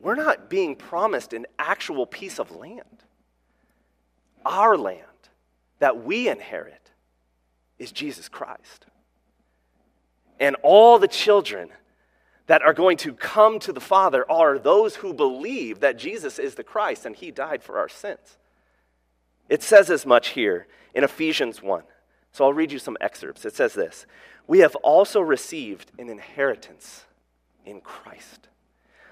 we're 0.00 0.14
not 0.14 0.48
being 0.48 0.74
promised 0.74 1.32
an 1.32 1.46
actual 1.58 2.06
piece 2.06 2.38
of 2.38 2.50
land. 2.50 2.80
Our 4.44 4.76
land 4.76 5.06
that 5.78 6.02
we 6.02 6.28
inherit 6.28 6.90
is 7.78 7.92
Jesus 7.92 8.28
Christ. 8.28 8.86
And 10.40 10.56
all 10.62 10.98
the 10.98 11.08
children 11.08 11.68
that 12.52 12.60
are 12.60 12.74
going 12.74 12.98
to 12.98 13.14
come 13.14 13.58
to 13.58 13.72
the 13.72 13.80
Father 13.80 14.30
are 14.30 14.58
those 14.58 14.96
who 14.96 15.14
believe 15.14 15.80
that 15.80 15.96
Jesus 15.96 16.38
is 16.38 16.54
the 16.54 16.62
Christ 16.62 17.06
and 17.06 17.16
he 17.16 17.30
died 17.30 17.62
for 17.62 17.78
our 17.78 17.88
sins. 17.88 18.36
It 19.48 19.62
says 19.62 19.88
as 19.88 20.04
much 20.04 20.28
here 20.28 20.66
in 20.92 21.02
Ephesians 21.02 21.62
1. 21.62 21.82
So 22.30 22.44
I'll 22.44 22.52
read 22.52 22.70
you 22.70 22.78
some 22.78 22.98
excerpts. 23.00 23.46
It 23.46 23.56
says 23.56 23.72
this 23.72 24.04
We 24.46 24.58
have 24.58 24.74
also 24.82 25.22
received 25.22 25.92
an 25.98 26.10
inheritance 26.10 27.06
in 27.64 27.80
Christ. 27.80 28.50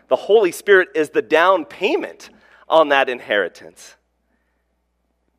The 0.09 0.17
Holy 0.17 0.53
Spirit 0.53 0.91
is 0.95 1.09
the 1.09 1.23
down 1.23 1.65
payment 1.65 2.29
on 2.69 2.91
that 2.91 3.09
inheritance. 3.09 3.97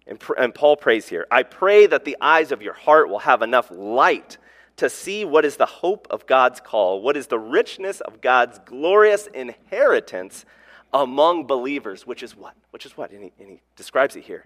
And, 0.08 0.20
and, 0.40 0.56
Paul 0.56 0.76
prays 0.76 1.08
here 1.08 1.28
I 1.30 1.44
pray 1.44 1.86
that 1.86 2.06
the 2.06 2.18
eyes 2.20 2.52
of 2.52 2.64
your 2.64 2.74
heart 2.74 3.10
will 3.10 3.20
have 3.20 3.44
enough 3.44 3.70
light 3.70 4.40
to 4.82 4.90
see 4.90 5.24
what 5.24 5.46
is 5.46 5.58
the 5.58 5.68
hope 5.68 6.08
of 6.10 6.26
God's 6.26 6.60
call, 6.60 7.04
what 7.04 7.16
is 7.16 7.28
the 7.28 7.38
richness 7.38 8.02
of 8.02 8.20
God's 8.20 8.58
glorious 8.66 9.28
inheritance 9.28 10.44
among 10.92 11.46
believers, 11.46 12.08
which 12.08 12.24
is 12.24 12.36
what? 12.36 12.56
Which 12.72 12.88
is 12.88 12.98
what? 12.98 13.12
And 13.12 13.26
he, 13.26 13.32
and 13.40 13.50
he 13.52 13.62
describes 13.76 14.16
it 14.16 14.24
here. 14.24 14.44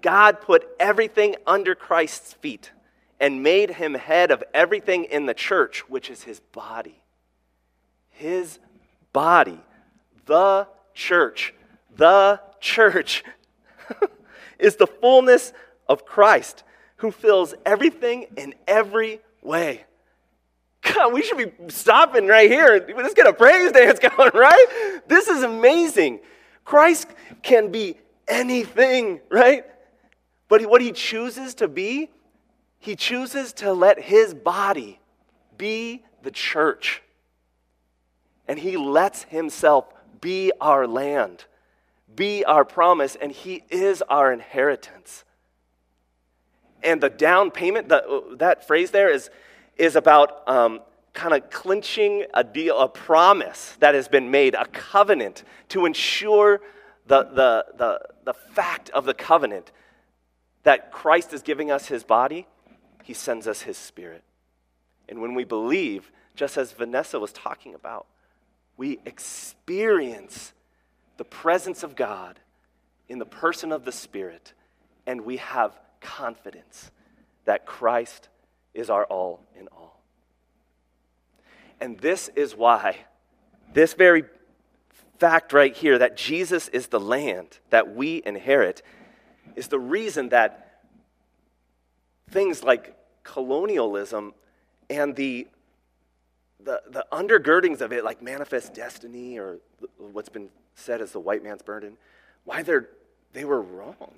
God 0.00 0.40
put 0.40 0.68
everything 0.78 1.34
under 1.48 1.74
Christ's 1.74 2.34
feet 2.34 2.70
and 3.18 3.42
made 3.42 3.70
him 3.70 3.94
head 3.94 4.30
of 4.30 4.44
everything 4.54 5.02
in 5.02 5.26
the 5.26 5.34
church, 5.34 5.80
which 5.88 6.10
is 6.10 6.22
his 6.22 6.38
body. 6.38 7.02
His 8.10 8.60
body, 9.12 9.58
the 10.26 10.68
church, 10.94 11.54
the 11.96 12.40
church 12.60 13.24
is 14.60 14.76
the 14.76 14.86
fullness 14.86 15.52
of 15.88 16.06
Christ 16.06 16.62
who 16.98 17.10
fills 17.10 17.52
everything 17.66 18.28
in 18.36 18.54
every 18.68 19.18
way. 19.42 19.84
God, 20.82 21.12
we 21.12 21.22
should 21.22 21.38
be 21.38 21.52
stopping 21.68 22.26
right 22.26 22.50
here. 22.50 22.84
Let's 22.96 23.14
get 23.14 23.26
a 23.26 23.32
praise 23.32 23.72
dance 23.72 23.98
going, 24.16 24.30
right? 24.34 25.00
This 25.06 25.28
is 25.28 25.42
amazing. 25.42 26.20
Christ 26.64 27.08
can 27.42 27.70
be 27.70 27.96
anything, 28.26 29.20
right? 29.30 29.64
But 30.48 30.66
what 30.66 30.80
he 30.80 30.92
chooses 30.92 31.54
to 31.56 31.68
be, 31.68 32.10
he 32.78 32.96
chooses 32.96 33.52
to 33.54 33.72
let 33.72 34.00
his 34.00 34.34
body 34.34 35.00
be 35.56 36.04
the 36.22 36.30
church 36.30 37.02
and 38.52 38.58
He 38.58 38.76
lets 38.76 39.24
Himself 39.24 39.86
be 40.20 40.52
our 40.60 40.86
land, 40.86 41.46
be 42.14 42.44
our 42.44 42.64
promise, 42.64 43.16
and 43.16 43.32
He 43.32 43.64
is 43.70 44.02
our 44.08 44.32
inheritance. 44.32 45.24
And 46.82 47.00
the 47.00 47.10
down 47.10 47.50
payment, 47.50 47.88
the, 47.88 48.36
that 48.38 48.66
phrase 48.66 48.90
there 48.90 49.10
is, 49.10 49.30
is 49.76 49.96
about 49.96 50.48
um, 50.48 50.80
kind 51.12 51.34
of 51.34 51.50
clinching 51.50 52.24
a 52.34 52.42
deal, 52.42 52.78
a 52.78 52.88
promise 52.88 53.76
that 53.80 53.94
has 53.94 54.08
been 54.08 54.30
made, 54.30 54.54
a 54.54 54.66
covenant 54.66 55.44
to 55.70 55.86
ensure 55.86 56.60
the, 57.06 57.24
the, 57.24 57.66
the, 57.76 58.00
the 58.24 58.34
fact 58.34 58.90
of 58.90 59.04
the 59.04 59.14
covenant 59.14 59.70
that 60.62 60.92
Christ 60.92 61.32
is 61.32 61.42
giving 61.42 61.70
us 61.70 61.86
his 61.86 62.04
body, 62.04 62.46
he 63.02 63.14
sends 63.14 63.46
us 63.48 63.62
his 63.62 63.76
spirit. 63.76 64.22
And 65.08 65.20
when 65.20 65.34
we 65.34 65.44
believe, 65.44 66.10
just 66.34 66.56
as 66.56 66.72
Vanessa 66.72 67.18
was 67.18 67.32
talking 67.32 67.74
about, 67.74 68.06
we 68.76 68.98
experience 69.04 70.52
the 71.16 71.24
presence 71.24 71.82
of 71.82 71.94
God 71.94 72.40
in 73.08 73.18
the 73.18 73.26
person 73.26 73.72
of 73.72 73.84
the 73.84 73.92
Spirit, 73.92 74.54
and 75.06 75.20
we 75.20 75.36
have 75.36 75.78
confidence 76.02 76.90
that 77.44 77.66
Christ 77.66 78.28
is 78.74 78.90
our 78.90 79.04
all 79.04 79.40
in 79.58 79.68
all. 79.68 80.02
And 81.80 81.98
this 81.98 82.28
is 82.36 82.54
why, 82.54 82.98
this 83.72 83.94
very 83.94 84.24
fact 85.18 85.52
right 85.52 85.74
here, 85.74 85.98
that 85.98 86.16
Jesus 86.16 86.68
is 86.68 86.88
the 86.88 87.00
land 87.00 87.58
that 87.70 87.94
we 87.94 88.22
inherit, 88.24 88.82
is 89.56 89.68
the 89.68 89.78
reason 89.78 90.28
that 90.30 90.80
things 92.30 92.62
like 92.62 92.96
colonialism 93.24 94.34
and 94.90 95.16
the 95.16 95.46
the, 96.64 96.80
the 96.90 97.04
undergirdings 97.12 97.80
of 97.80 97.92
it, 97.92 98.04
like 98.04 98.22
manifest 98.22 98.74
destiny 98.74 99.38
or 99.38 99.58
what's 99.98 100.28
been 100.28 100.48
said 100.74 101.00
as 101.00 101.12
the 101.12 101.20
white 101.20 101.42
man's 101.42 101.62
burden, 101.62 101.96
why 102.44 102.62
they're, 102.62 102.88
they 103.32 103.44
were 103.44 103.60
wrong. 103.60 104.14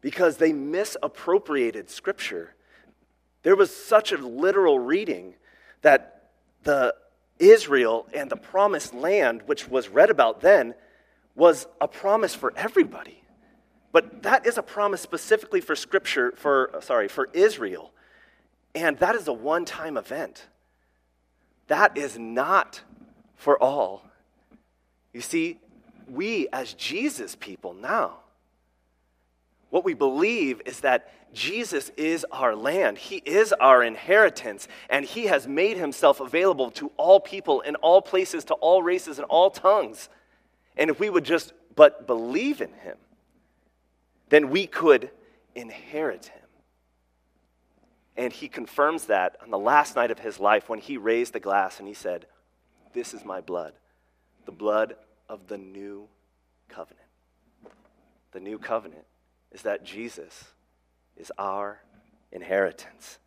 Because 0.00 0.36
they 0.36 0.52
misappropriated 0.52 1.90
Scripture. 1.90 2.54
There 3.42 3.56
was 3.56 3.74
such 3.74 4.12
a 4.12 4.16
literal 4.16 4.78
reading 4.78 5.34
that 5.82 6.30
the 6.64 6.94
Israel 7.38 8.06
and 8.14 8.30
the 8.30 8.36
promised 8.36 8.94
land, 8.94 9.42
which 9.46 9.68
was 9.68 9.88
read 9.88 10.10
about 10.10 10.40
then, 10.40 10.74
was 11.34 11.66
a 11.80 11.88
promise 11.88 12.34
for 12.34 12.52
everybody. 12.56 13.22
But 13.92 14.22
that 14.22 14.46
is 14.46 14.58
a 14.58 14.62
promise 14.62 15.00
specifically 15.00 15.60
for 15.60 15.74
Scripture, 15.74 16.32
for, 16.36 16.70
sorry, 16.80 17.08
for 17.08 17.28
Israel. 17.32 17.92
And 18.74 18.98
that 18.98 19.14
is 19.14 19.26
a 19.26 19.32
one 19.32 19.64
time 19.64 19.96
event. 19.96 20.46
That 21.66 21.96
is 21.96 22.18
not 22.18 22.82
for 23.36 23.60
all. 23.60 24.04
You 25.12 25.20
see, 25.20 25.58
we 26.08 26.48
as 26.52 26.74
Jesus 26.74 27.36
people 27.36 27.74
now, 27.74 28.19
what 29.70 29.84
we 29.84 29.94
believe 29.94 30.60
is 30.66 30.80
that 30.80 31.12
Jesus 31.32 31.90
is 31.96 32.26
our 32.32 32.56
land. 32.56 32.98
He 32.98 33.16
is 33.16 33.52
our 33.54 33.82
inheritance, 33.82 34.66
and 34.88 35.04
He 35.04 35.26
has 35.26 35.46
made 35.46 35.76
Himself 35.76 36.20
available 36.20 36.70
to 36.72 36.90
all 36.96 37.20
people 37.20 37.60
in 37.60 37.76
all 37.76 38.02
places, 38.02 38.44
to 38.46 38.54
all 38.54 38.82
races, 38.82 39.18
and 39.18 39.26
all 39.26 39.50
tongues. 39.50 40.08
And 40.76 40.90
if 40.90 40.98
we 40.98 41.08
would 41.08 41.24
just 41.24 41.52
but 41.76 42.06
believe 42.06 42.60
in 42.60 42.72
Him, 42.72 42.96
then 44.28 44.50
we 44.50 44.66
could 44.66 45.10
inherit 45.54 46.26
Him. 46.26 46.40
And 48.16 48.32
he 48.32 48.48
confirms 48.48 49.06
that 49.06 49.36
on 49.42 49.50
the 49.50 49.58
last 49.58 49.96
night 49.96 50.10
of 50.10 50.18
his 50.18 50.38
life 50.38 50.68
when 50.68 50.78
he 50.78 50.98
raised 50.98 51.32
the 51.32 51.40
glass 51.40 51.78
and 51.78 51.88
he 51.88 51.94
said, 51.94 52.26
This 52.92 53.14
is 53.14 53.24
my 53.24 53.40
blood, 53.40 53.72
the 54.44 54.52
blood 54.52 54.96
of 55.26 55.46
the 55.46 55.56
new 55.56 56.06
covenant. 56.68 57.06
The 58.32 58.40
new 58.40 58.58
covenant 58.58 59.06
is 59.52 59.62
that 59.62 59.84
Jesus 59.84 60.44
is 61.16 61.32
our 61.38 61.80
inheritance. 62.32 63.18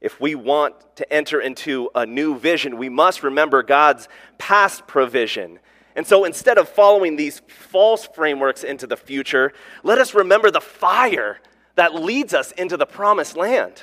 If 0.00 0.20
we 0.20 0.34
want 0.34 0.74
to 0.96 1.12
enter 1.12 1.40
into 1.40 1.90
a 1.94 2.06
new 2.06 2.38
vision, 2.38 2.78
we 2.78 2.88
must 2.88 3.22
remember 3.22 3.62
God's 3.62 4.08
past 4.38 4.86
provision 4.86 5.58
And 5.98 6.06
so 6.06 6.24
instead 6.24 6.58
of 6.58 6.68
following 6.68 7.16
these 7.16 7.42
false 7.48 8.06
frameworks 8.06 8.62
into 8.62 8.86
the 8.86 8.96
future, 8.96 9.52
let 9.82 9.98
us 9.98 10.14
remember 10.14 10.48
the 10.48 10.60
fire 10.60 11.40
that 11.74 11.92
leads 11.92 12.34
us 12.34 12.52
into 12.52 12.76
the 12.76 12.86
promised 12.86 13.36
land. 13.36 13.82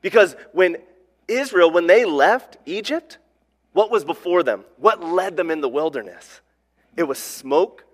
Because 0.00 0.36
when 0.52 0.78
Israel, 1.28 1.70
when 1.70 1.86
they 1.86 2.06
left 2.06 2.56
Egypt, 2.64 3.18
what 3.74 3.90
was 3.90 4.06
before 4.06 4.42
them? 4.42 4.64
What 4.78 5.04
led 5.04 5.36
them 5.36 5.50
in 5.50 5.60
the 5.60 5.68
wilderness? 5.68 6.40
It 6.96 7.02
was 7.02 7.18
smoke 7.18 7.84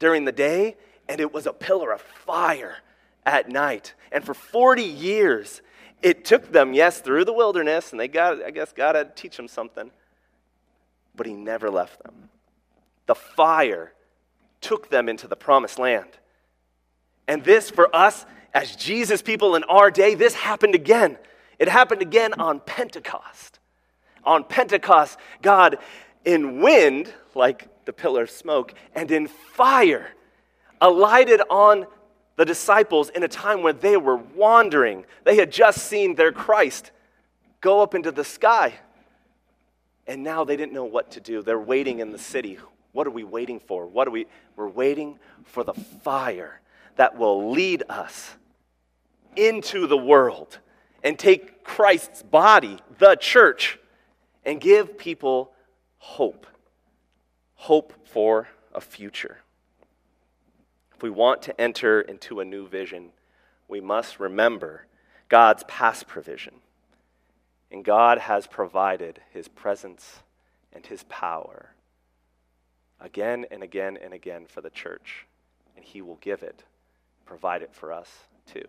during 0.00 0.24
the 0.24 0.32
day, 0.32 0.74
and 1.08 1.20
it 1.20 1.32
was 1.32 1.46
a 1.46 1.52
pillar 1.52 1.92
of 1.92 2.00
fire 2.00 2.78
at 3.24 3.48
night. 3.48 3.94
And 4.12 4.24
for 4.24 4.34
40 4.34 4.82
years, 4.82 5.62
it 6.02 6.24
took 6.24 6.52
them, 6.52 6.74
yes, 6.74 7.00
through 7.00 7.24
the 7.24 7.32
wilderness, 7.32 7.90
and 7.90 8.00
they 8.00 8.08
got, 8.08 8.42
I 8.42 8.50
guess, 8.50 8.72
God 8.72 8.94
had 8.94 9.14
to 9.16 9.22
teach 9.22 9.36
them 9.36 9.48
something, 9.48 9.90
but 11.14 11.26
He 11.26 11.34
never 11.34 11.70
left 11.70 12.02
them. 12.02 12.28
The 13.06 13.14
fire 13.14 13.92
took 14.60 14.90
them 14.90 15.08
into 15.08 15.28
the 15.28 15.36
promised 15.36 15.78
land. 15.78 16.08
And 17.28 17.44
this, 17.44 17.70
for 17.70 17.94
us 17.94 18.26
as 18.54 18.74
Jesus 18.74 19.22
people 19.22 19.54
in 19.54 19.64
our 19.64 19.90
day, 19.90 20.14
this 20.14 20.34
happened 20.34 20.74
again. 20.74 21.18
It 21.58 21.68
happened 21.68 22.02
again 22.02 22.34
on 22.34 22.60
Pentecost. 22.60 23.58
On 24.24 24.44
Pentecost, 24.44 25.18
God, 25.42 25.78
in 26.24 26.60
wind, 26.60 27.12
like 27.34 27.68
the 27.84 27.92
pillar 27.92 28.22
of 28.22 28.30
smoke, 28.30 28.74
and 28.94 29.10
in 29.10 29.28
fire, 29.28 30.08
alighted 30.80 31.40
on 31.50 31.86
the 32.36 32.44
disciples 32.44 33.08
in 33.08 33.22
a 33.22 33.28
time 33.28 33.62
when 33.62 33.78
they 33.78 33.96
were 33.96 34.16
wandering. 34.16 35.04
They 35.24 35.36
had 35.36 35.50
just 35.50 35.86
seen 35.86 36.14
their 36.14 36.32
Christ 36.32 36.90
go 37.60 37.80
up 37.80 37.94
into 37.94 38.12
the 38.12 38.24
sky. 38.24 38.74
And 40.06 40.22
now 40.22 40.44
they 40.44 40.56
didn't 40.56 40.72
know 40.72 40.84
what 40.84 41.12
to 41.12 41.20
do. 41.20 41.42
They're 41.42 41.58
waiting 41.58 41.98
in 41.98 42.12
the 42.12 42.18
city. 42.18 42.58
What 42.92 43.06
are 43.06 43.10
we 43.10 43.24
waiting 43.24 43.58
for? 43.60 43.86
What 43.86 44.06
are 44.06 44.10
we? 44.10 44.26
We're 44.54 44.68
waiting 44.68 45.18
for 45.44 45.64
the 45.64 45.74
fire 45.74 46.60
that 46.96 47.16
will 47.16 47.50
lead 47.50 47.82
us 47.88 48.34
into 49.34 49.86
the 49.86 49.96
world 49.96 50.58
and 51.02 51.18
take 51.18 51.64
Christ's 51.64 52.22
body, 52.22 52.78
the 52.98 53.16
church, 53.16 53.78
and 54.44 54.60
give 54.60 54.96
people 54.96 55.52
hope. 55.98 56.46
Hope 57.54 57.92
for 58.06 58.48
a 58.74 58.80
future. 58.80 59.38
If 60.96 61.02
we 61.02 61.10
want 61.10 61.42
to 61.42 61.60
enter 61.60 62.00
into 62.00 62.40
a 62.40 62.44
new 62.44 62.66
vision, 62.66 63.10
we 63.68 63.82
must 63.82 64.18
remember 64.18 64.86
God's 65.28 65.62
past 65.68 66.06
provision. 66.06 66.54
And 67.70 67.84
God 67.84 68.16
has 68.16 68.46
provided 68.46 69.20
his 69.30 69.46
presence 69.46 70.20
and 70.72 70.86
his 70.86 71.02
power 71.04 71.74
again 72.98 73.44
and 73.50 73.62
again 73.62 73.98
and 74.02 74.14
again 74.14 74.46
for 74.46 74.62
the 74.62 74.70
church. 74.70 75.26
And 75.76 75.84
he 75.84 76.00
will 76.00 76.16
give 76.22 76.42
it, 76.42 76.64
provide 77.26 77.60
it 77.60 77.74
for 77.74 77.92
us 77.92 78.10
too. 78.50 78.66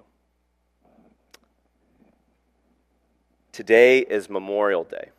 Today 3.54 4.00
is 4.00 4.30
Memorial 4.30 4.84
Day, 4.84 5.12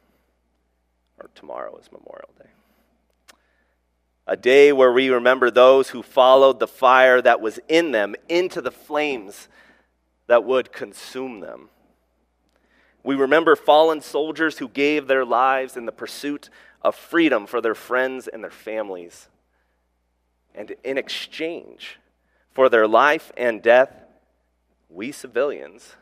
or 1.19 1.31
tomorrow 1.35 1.75
is 1.79 1.91
Memorial 1.91 2.31
Day 2.39 2.51
a 4.29 4.37
day 4.37 4.73
where 4.73 4.93
we 4.93 5.09
remember 5.09 5.51
those 5.51 5.89
who 5.89 6.03
followed 6.03 6.61
the 6.61 6.69
fire 6.69 7.23
that 7.23 7.41
was 7.41 7.59
in 7.67 7.93
them 7.93 8.15
into 8.29 8.61
the 8.61 8.71
flames 8.71 9.49
that 10.27 10.45
would 10.45 10.71
consume 10.71 11.41
them. 11.41 11.71
We 13.03 13.15
remember 13.15 13.57
fallen 13.57 14.03
soldiers 14.03 14.59
who 14.59 14.69
gave 14.69 15.07
their 15.07 15.25
lives 15.25 15.79
in 15.79 15.87
the 15.87 15.93
pursuit 15.93 16.51
of 16.83 16.95
freedom 16.95 17.47
for 17.47 17.63
their 17.63 17.75
friends 17.75 18.29
and 18.29 18.45
their 18.45 18.51
families. 18.51 19.29
And 20.55 20.75
in 20.85 20.99
exchange 20.99 21.99
for 22.53 22.69
their 22.69 22.87
life 22.87 23.33
and 23.35 23.63
death, 23.63 23.95
we 24.91 25.11
civilians 25.11 25.97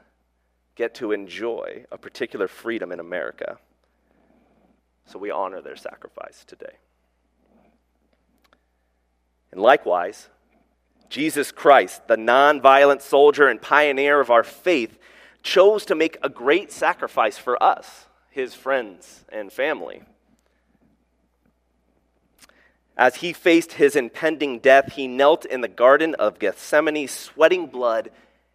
get 0.74 0.94
to 0.96 1.12
enjoy 1.12 1.84
a 1.92 1.96
particular 1.96 2.48
freedom 2.48 2.90
in 2.90 2.98
America. 2.98 3.58
So 5.04 5.20
we 5.20 5.30
honor 5.30 5.62
their 5.62 5.76
sacrifice 5.76 6.44
today. 6.44 6.78
And 9.56 9.62
likewise, 9.62 10.28
Jesus 11.08 11.50
Christ, 11.50 12.08
the 12.08 12.16
nonviolent 12.16 13.00
soldier 13.00 13.48
and 13.48 13.58
pioneer 13.58 14.20
of 14.20 14.30
our 14.30 14.44
faith, 14.44 14.98
chose 15.42 15.86
to 15.86 15.94
make 15.94 16.18
a 16.22 16.28
great 16.28 16.70
sacrifice 16.70 17.38
for 17.38 17.60
us, 17.62 18.04
his 18.28 18.52
friends 18.52 19.24
and 19.30 19.50
family. 19.50 20.02
As 22.98 23.16
he 23.16 23.32
faced 23.32 23.72
his 23.72 23.96
impending 23.96 24.58
death, 24.58 24.92
he 24.92 25.08
knelt 25.08 25.46
in 25.46 25.62
the 25.62 25.68
Garden 25.68 26.14
of 26.16 26.38
Gethsemane, 26.38 27.08
sweating 27.08 27.68
blood 27.68 28.10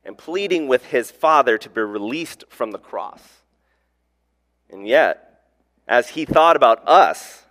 and 0.05 0.15
pleading 0.15 0.67
with 0.67 0.85
his 0.85 1.09
Father 1.09 1.57
to 1.57 1.69
be 1.71 1.81
released 1.81 2.43
from 2.47 2.69
the 2.69 2.77
cross. 2.77 3.23
And 4.69 4.87
yet, 4.87 5.45
as 5.87 6.09
he 6.09 6.25
thought 6.25 6.55
about 6.55 6.87
us, 6.87 7.41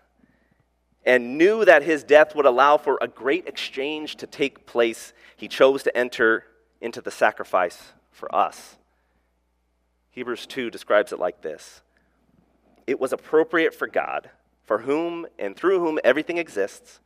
and 1.10 1.36
knew 1.36 1.64
that 1.64 1.82
his 1.82 2.04
death 2.04 2.36
would 2.36 2.46
allow 2.46 2.76
for 2.76 2.96
a 3.00 3.08
great 3.08 3.48
exchange 3.48 4.14
to 4.14 4.28
take 4.28 4.64
place, 4.64 5.12
he 5.36 5.48
chose 5.48 5.82
to 5.82 5.96
enter 5.96 6.44
into 6.80 7.00
the 7.00 7.10
sacrifice 7.10 7.94
for 8.12 8.32
us. 8.32 8.76
Hebrews 10.12 10.46
2 10.46 10.70
describes 10.70 11.10
it 11.10 11.18
like 11.18 11.42
this 11.42 11.80
It 12.86 13.00
was 13.00 13.12
appropriate 13.12 13.74
for 13.74 13.88
God, 13.88 14.30
for 14.62 14.78
whom 14.78 15.26
and 15.36 15.56
through 15.56 15.80
whom 15.80 15.98
everything 16.04 16.38
exists, 16.38 17.00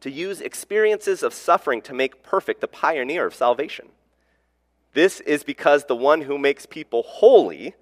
to 0.00 0.10
use 0.10 0.40
experiences 0.40 1.22
of 1.22 1.32
suffering 1.32 1.80
to 1.82 1.94
make 1.94 2.24
perfect 2.24 2.60
the 2.60 2.66
pioneer 2.66 3.26
of 3.26 3.34
salvation. 3.34 3.90
This 4.92 5.20
is 5.20 5.44
because 5.44 5.84
the 5.84 5.94
one 5.94 6.22
who 6.22 6.36
makes 6.36 6.66
people 6.66 7.04
holy 7.06 7.76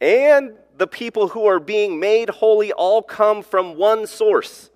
and 0.00 0.52
the 0.76 0.86
people 0.86 1.28
who 1.28 1.46
are 1.46 1.60
being 1.60 1.98
made 1.98 2.28
holy 2.28 2.72
all 2.72 3.02
come 3.02 3.42
from 3.42 3.76
one 3.76 4.06
source. 4.06 4.70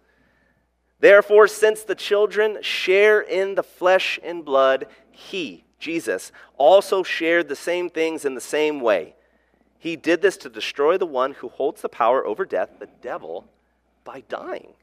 Therefore, 1.00 1.46
since 1.48 1.82
the 1.82 1.94
children 1.94 2.58
share 2.62 3.20
in 3.20 3.54
the 3.54 3.62
flesh 3.62 4.18
and 4.22 4.44
blood, 4.44 4.86
he, 5.10 5.64
Jesus, 5.78 6.30
also 6.56 7.02
shared 7.02 7.48
the 7.48 7.56
same 7.56 7.88
things 7.88 8.24
in 8.24 8.34
the 8.34 8.40
same 8.40 8.80
way. 8.80 9.14
He 9.78 9.96
did 9.96 10.20
this 10.20 10.36
to 10.38 10.50
destroy 10.50 10.98
the 10.98 11.06
one 11.06 11.32
who 11.32 11.48
holds 11.48 11.80
the 11.80 11.88
power 11.88 12.26
over 12.26 12.44
death, 12.44 12.70
the 12.78 12.88
devil, 13.00 13.46
by 14.04 14.22
dying. 14.28 14.74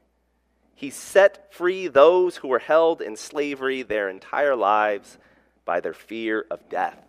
He 0.74 0.90
set 0.90 1.52
free 1.52 1.88
those 1.88 2.36
who 2.36 2.48
were 2.48 2.58
held 2.58 3.00
in 3.00 3.16
slavery 3.16 3.82
their 3.82 4.08
entire 4.08 4.56
lives 4.56 5.18
by 5.64 5.80
their 5.80 5.92
fear 5.92 6.46
of 6.50 6.68
death. 6.68 7.07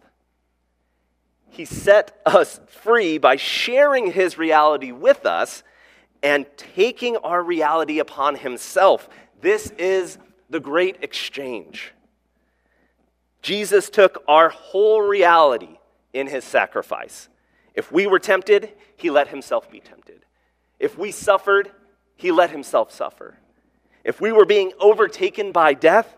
He 1.50 1.66
set 1.66 2.20
us 2.26 2.60
free 2.68 3.18
by 3.18 3.36
sharing 3.36 4.12
his 4.12 4.38
reality 4.38 4.92
with 4.92 5.26
us 5.26 5.64
and 6.22 6.46
taking 6.58 7.18
our 7.18 7.42
reality 7.42 8.00
upon 8.00 8.36
himself. 8.36 9.10
This 9.42 9.72
is 9.78 10.18
the 10.50 10.60
great 10.60 10.98
exchange. 11.02 11.94
Jesus 13.42 13.90
took 13.90 14.24
our 14.28 14.50
whole 14.50 15.02
reality 15.02 15.78
in 16.14 16.28
his 16.28 16.44
sacrifice. 16.44 17.30
If 17.74 17.92
we 17.92 18.08
were 18.08 18.20
tempted, 18.20 18.74
he 18.96 19.10
let 19.10 19.30
himself 19.30 19.72
be 19.72 19.80
tempted. 19.80 20.26
If 20.80 20.98
we 20.98 21.12
suffered, 21.12 21.72
he 22.16 22.32
let 22.32 22.52
himself 22.52 22.92
suffer. 22.92 23.38
If 24.04 24.20
we 24.20 24.32
were 24.32 24.46
being 24.46 24.74
overtaken 24.80 25.52
by 25.52 25.74
death, 25.74 26.18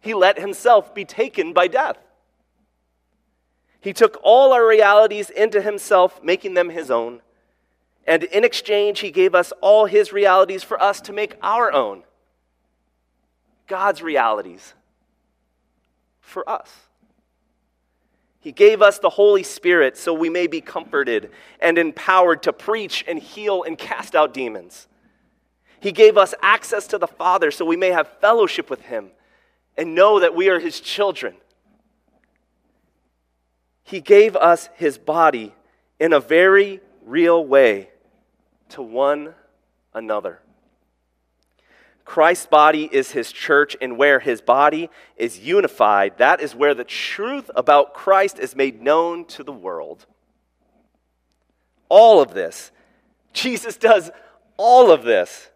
he 0.00 0.14
let 0.14 0.38
himself 0.38 0.94
be 0.94 1.04
taken 1.04 1.52
by 1.52 1.68
death. 1.68 1.96
He 3.84 3.92
took 3.92 4.18
all 4.22 4.54
our 4.54 4.66
realities 4.66 5.28
into 5.28 5.60
himself, 5.60 6.24
making 6.24 6.54
them 6.54 6.70
his 6.70 6.90
own. 6.90 7.20
And 8.06 8.22
in 8.22 8.42
exchange, 8.42 9.00
he 9.00 9.10
gave 9.10 9.34
us 9.34 9.52
all 9.60 9.84
his 9.84 10.10
realities 10.10 10.62
for 10.62 10.82
us 10.82 11.02
to 11.02 11.12
make 11.12 11.36
our 11.42 11.70
own. 11.70 12.04
God's 13.66 14.00
realities 14.00 14.72
for 16.22 16.48
us. 16.48 16.70
He 18.40 18.52
gave 18.52 18.80
us 18.80 19.00
the 19.00 19.10
Holy 19.10 19.42
Spirit 19.42 19.98
so 19.98 20.14
we 20.14 20.30
may 20.30 20.46
be 20.46 20.62
comforted 20.62 21.30
and 21.60 21.76
empowered 21.76 22.42
to 22.44 22.54
preach 22.54 23.04
and 23.06 23.18
heal 23.18 23.64
and 23.64 23.76
cast 23.76 24.14
out 24.14 24.32
demons. 24.32 24.88
He 25.80 25.92
gave 25.92 26.16
us 26.16 26.32
access 26.40 26.86
to 26.86 26.96
the 26.96 27.06
Father 27.06 27.50
so 27.50 27.66
we 27.66 27.76
may 27.76 27.90
have 27.90 28.08
fellowship 28.22 28.70
with 28.70 28.80
Him 28.80 29.10
and 29.76 29.94
know 29.94 30.20
that 30.20 30.34
we 30.34 30.48
are 30.48 30.58
His 30.58 30.80
children. 30.80 31.34
He 33.84 34.00
gave 34.00 34.34
us 34.34 34.68
his 34.74 34.98
body 34.98 35.54
in 36.00 36.12
a 36.12 36.20
very 36.20 36.80
real 37.04 37.44
way 37.44 37.90
to 38.70 38.82
one 38.82 39.34
another. 39.92 40.40
Christ's 42.04 42.46
body 42.46 42.88
is 42.92 43.12
his 43.12 43.32
church, 43.32 43.76
and 43.80 43.96
where 43.96 44.20
his 44.20 44.42
body 44.42 44.90
is 45.16 45.38
unified, 45.38 46.18
that 46.18 46.40
is 46.40 46.54
where 46.54 46.74
the 46.74 46.84
truth 46.84 47.50
about 47.54 47.94
Christ 47.94 48.38
is 48.38 48.54
made 48.54 48.82
known 48.82 49.24
to 49.26 49.42
the 49.42 49.52
world. 49.52 50.04
All 51.88 52.20
of 52.20 52.34
this, 52.34 52.72
Jesus 53.32 53.76
does 53.76 54.10
all 54.56 54.90
of 54.90 55.02
this 55.02 55.48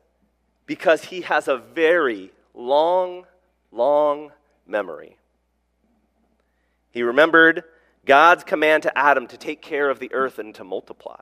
because 0.66 1.04
he 1.04 1.22
has 1.22 1.48
a 1.48 1.56
very 1.58 2.30
long, 2.54 3.26
long 3.70 4.32
memory. 4.66 5.16
He 6.90 7.02
remembered 7.02 7.64
God's 8.08 8.42
command 8.42 8.84
to 8.84 8.98
Adam 8.98 9.26
to 9.26 9.36
take 9.36 9.60
care 9.60 9.90
of 9.90 9.98
the 9.98 10.10
earth 10.14 10.38
and 10.38 10.54
to 10.54 10.64
multiply. 10.64 11.20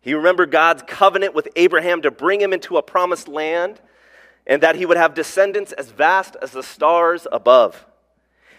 He 0.00 0.14
remembered 0.14 0.50
God's 0.50 0.82
covenant 0.84 1.32
with 1.32 1.46
Abraham 1.54 2.02
to 2.02 2.10
bring 2.10 2.40
him 2.40 2.52
into 2.52 2.76
a 2.76 2.82
promised 2.82 3.28
land 3.28 3.80
and 4.48 4.64
that 4.64 4.74
he 4.74 4.84
would 4.84 4.96
have 4.96 5.14
descendants 5.14 5.70
as 5.70 5.90
vast 5.90 6.36
as 6.42 6.50
the 6.50 6.64
stars 6.64 7.28
above. 7.30 7.86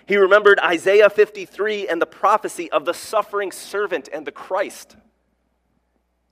He 0.06 0.16
remembered 0.16 0.58
Isaiah 0.60 1.10
53 1.10 1.90
and 1.90 2.02
the 2.02 2.06
prophecy 2.06 2.72
of 2.72 2.86
the 2.86 2.94
suffering 2.94 3.52
servant 3.52 4.08
and 4.14 4.26
the 4.26 4.32
Christ. 4.32 4.96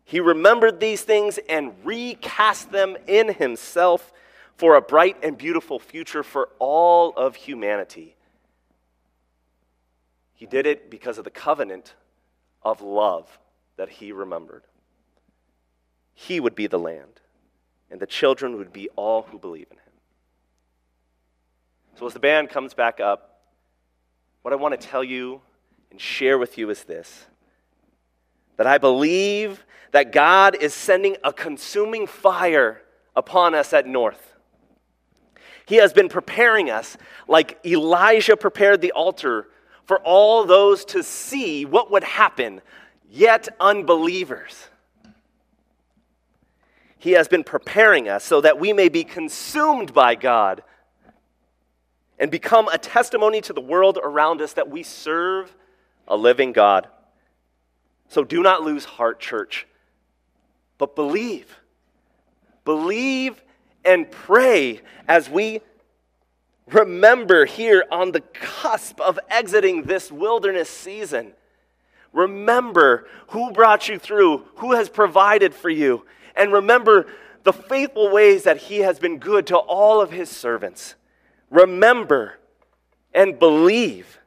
He 0.05 0.21
remembered 0.21 0.79
these 0.79 1.01
things 1.01 1.39
and 1.49 1.73
recast 1.83 2.71
them 2.71 2.95
in 3.05 3.33
himself 3.33 4.13
for 4.55 4.75
a 4.75 4.81
bright 4.81 5.17
and 5.23 5.37
beautiful 5.37 5.77
future 5.77 6.23
for 6.23 6.47
all 6.57 7.11
of 7.17 7.35
humanity. 7.35 8.15
He 10.39 10.45
did 10.45 10.65
it 10.65 10.89
because 10.89 11.17
of 11.17 11.25
the 11.25 11.29
covenant 11.29 11.95
of 12.63 12.81
love 12.81 13.27
that 13.75 13.89
he 13.89 14.13
remembered. 14.13 14.63
He 16.13 16.39
would 16.39 16.55
be 16.55 16.65
the 16.65 16.79
land, 16.79 17.19
and 17.91 17.99
the 17.99 18.07
children 18.07 18.55
would 18.55 18.71
be 18.71 18.87
all 18.95 19.23
who 19.23 19.37
believe 19.37 19.67
in 19.69 19.75
him. 19.75 19.91
So, 21.95 22.07
as 22.07 22.13
the 22.13 22.21
band 22.21 22.49
comes 22.49 22.73
back 22.73 23.01
up, 23.01 23.41
what 24.41 24.53
I 24.53 24.55
want 24.55 24.79
to 24.79 24.87
tell 24.87 25.03
you 25.03 25.41
and 25.91 25.99
share 25.99 26.37
with 26.37 26.57
you 26.57 26.69
is 26.69 26.85
this 26.85 27.25
that 28.55 28.65
I 28.65 28.77
believe 28.77 29.65
that 29.91 30.13
God 30.13 30.55
is 30.55 30.73
sending 30.73 31.17
a 31.21 31.33
consuming 31.33 32.07
fire 32.07 32.81
upon 33.13 33.53
us 33.55 33.73
at 33.73 33.85
North. 33.85 34.35
He 35.65 35.75
has 35.75 35.91
been 35.91 36.07
preparing 36.07 36.69
us 36.69 36.95
like 37.27 37.59
Elijah 37.65 38.37
prepared 38.37 38.79
the 38.79 38.93
altar 38.93 39.49
for 39.89 39.97
all 40.01 40.45
those 40.45 40.85
to 40.85 41.01
see 41.01 41.65
what 41.65 41.89
would 41.89 42.03
happen, 42.03 42.61
yet 43.09 43.47
unbelievers. 43.59 44.67
He 46.99 47.13
has 47.13 47.27
been 47.27 47.43
preparing 47.43 48.07
us 48.07 48.23
so 48.23 48.39
that 48.41 48.59
we 48.59 48.71
may 48.71 48.89
be 48.89 49.03
consumed 49.03 49.91
by 49.91 50.13
God 50.13 50.61
and 52.19 52.29
become 52.29 52.67
a 52.67 52.77
testimony 52.77 53.41
to 53.41 53.51
the 53.51 53.61
world 53.61 53.97
around 54.03 54.43
us 54.43 54.53
that 54.53 54.69
we 54.69 54.83
serve 54.83 55.55
a 56.07 56.15
living 56.15 56.51
God. 56.51 56.87
So 58.09 58.23
do 58.23 58.43
not 58.43 58.61
lose 58.61 58.85
heart, 58.85 59.19
church, 59.19 59.65
but 60.77 60.95
believe. 60.95 61.57
Believe 62.63 63.41
and 63.83 64.11
pray 64.11 64.81
as 65.07 65.31
we 65.31 65.61
remember 66.71 67.45
here 67.45 67.85
on 67.91 68.11
the 68.11 68.21
cusp 68.21 68.99
of 68.99 69.19
exiting 69.29 69.83
this 69.83 70.11
wilderness 70.11 70.69
season. 70.69 71.33
Remember 72.11 73.07
who 73.27 73.51
brought 73.51 73.87
you 73.87 73.99
through, 73.99 74.45
who 74.55 74.73
has 74.73 74.89
provided 74.89 75.53
for 75.53 75.69
you, 75.69 76.05
and 76.35 76.51
remember 76.51 77.07
the 77.43 77.53
faithful 77.53 78.11
ways 78.11 78.43
that 78.43 78.57
He 78.57 78.79
has 78.79 78.99
been 78.99 79.19
good 79.19 79.47
to 79.47 79.57
all 79.57 80.01
of 80.01 80.11
His 80.11 80.29
servants. 80.29 80.95
Remember 81.49 82.39
and 83.13 83.39
believe 83.39 84.19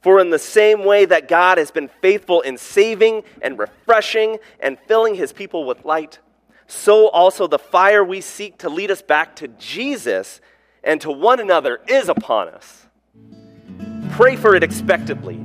for 0.00 0.20
in 0.20 0.30
the 0.30 0.38
same 0.38 0.84
way 0.84 1.04
that 1.04 1.28
God 1.28 1.58
has 1.58 1.70
been 1.70 1.90
faithful 2.00 2.40
in 2.40 2.56
saving 2.56 3.22
and 3.42 3.58
refreshing 3.58 4.38
and 4.58 4.78
filling 4.86 5.14
his 5.14 5.32
people 5.32 5.64
with 5.66 5.84
light, 5.84 6.18
so 6.66 7.08
also 7.08 7.46
the 7.46 7.58
fire 7.58 8.02
we 8.02 8.20
seek 8.20 8.58
to 8.58 8.68
lead 8.68 8.90
us 8.90 9.02
back 9.02 9.36
to 9.36 9.48
Jesus 9.48 10.40
and 10.82 11.00
to 11.00 11.10
one 11.10 11.40
another 11.40 11.80
is 11.86 12.08
upon 12.08 12.48
us. 12.48 12.86
Pray 14.12 14.36
for 14.36 14.54
it 14.54 14.62
expectantly, 14.62 15.40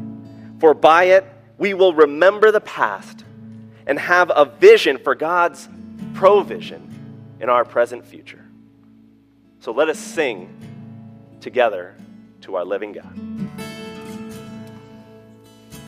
for 0.59 0.73
by 0.73 1.05
it 1.05 1.25
we 1.57 1.73
will 1.73 1.93
remember 1.93 2.51
the 2.51 2.61
past 2.61 3.23
and 3.87 3.99
have 3.99 4.31
a 4.35 4.45
vision 4.45 4.97
for 4.97 5.15
God's 5.15 5.69
provision 6.13 7.37
in 7.39 7.49
our 7.49 7.63
present 7.63 8.05
future. 8.05 8.43
So 9.59 9.71
let 9.71 9.89
us 9.89 9.99
sing 9.99 10.49
together 11.41 11.95
to 12.41 12.55
our 12.55 12.65
living 12.65 12.91
God. 12.91 13.44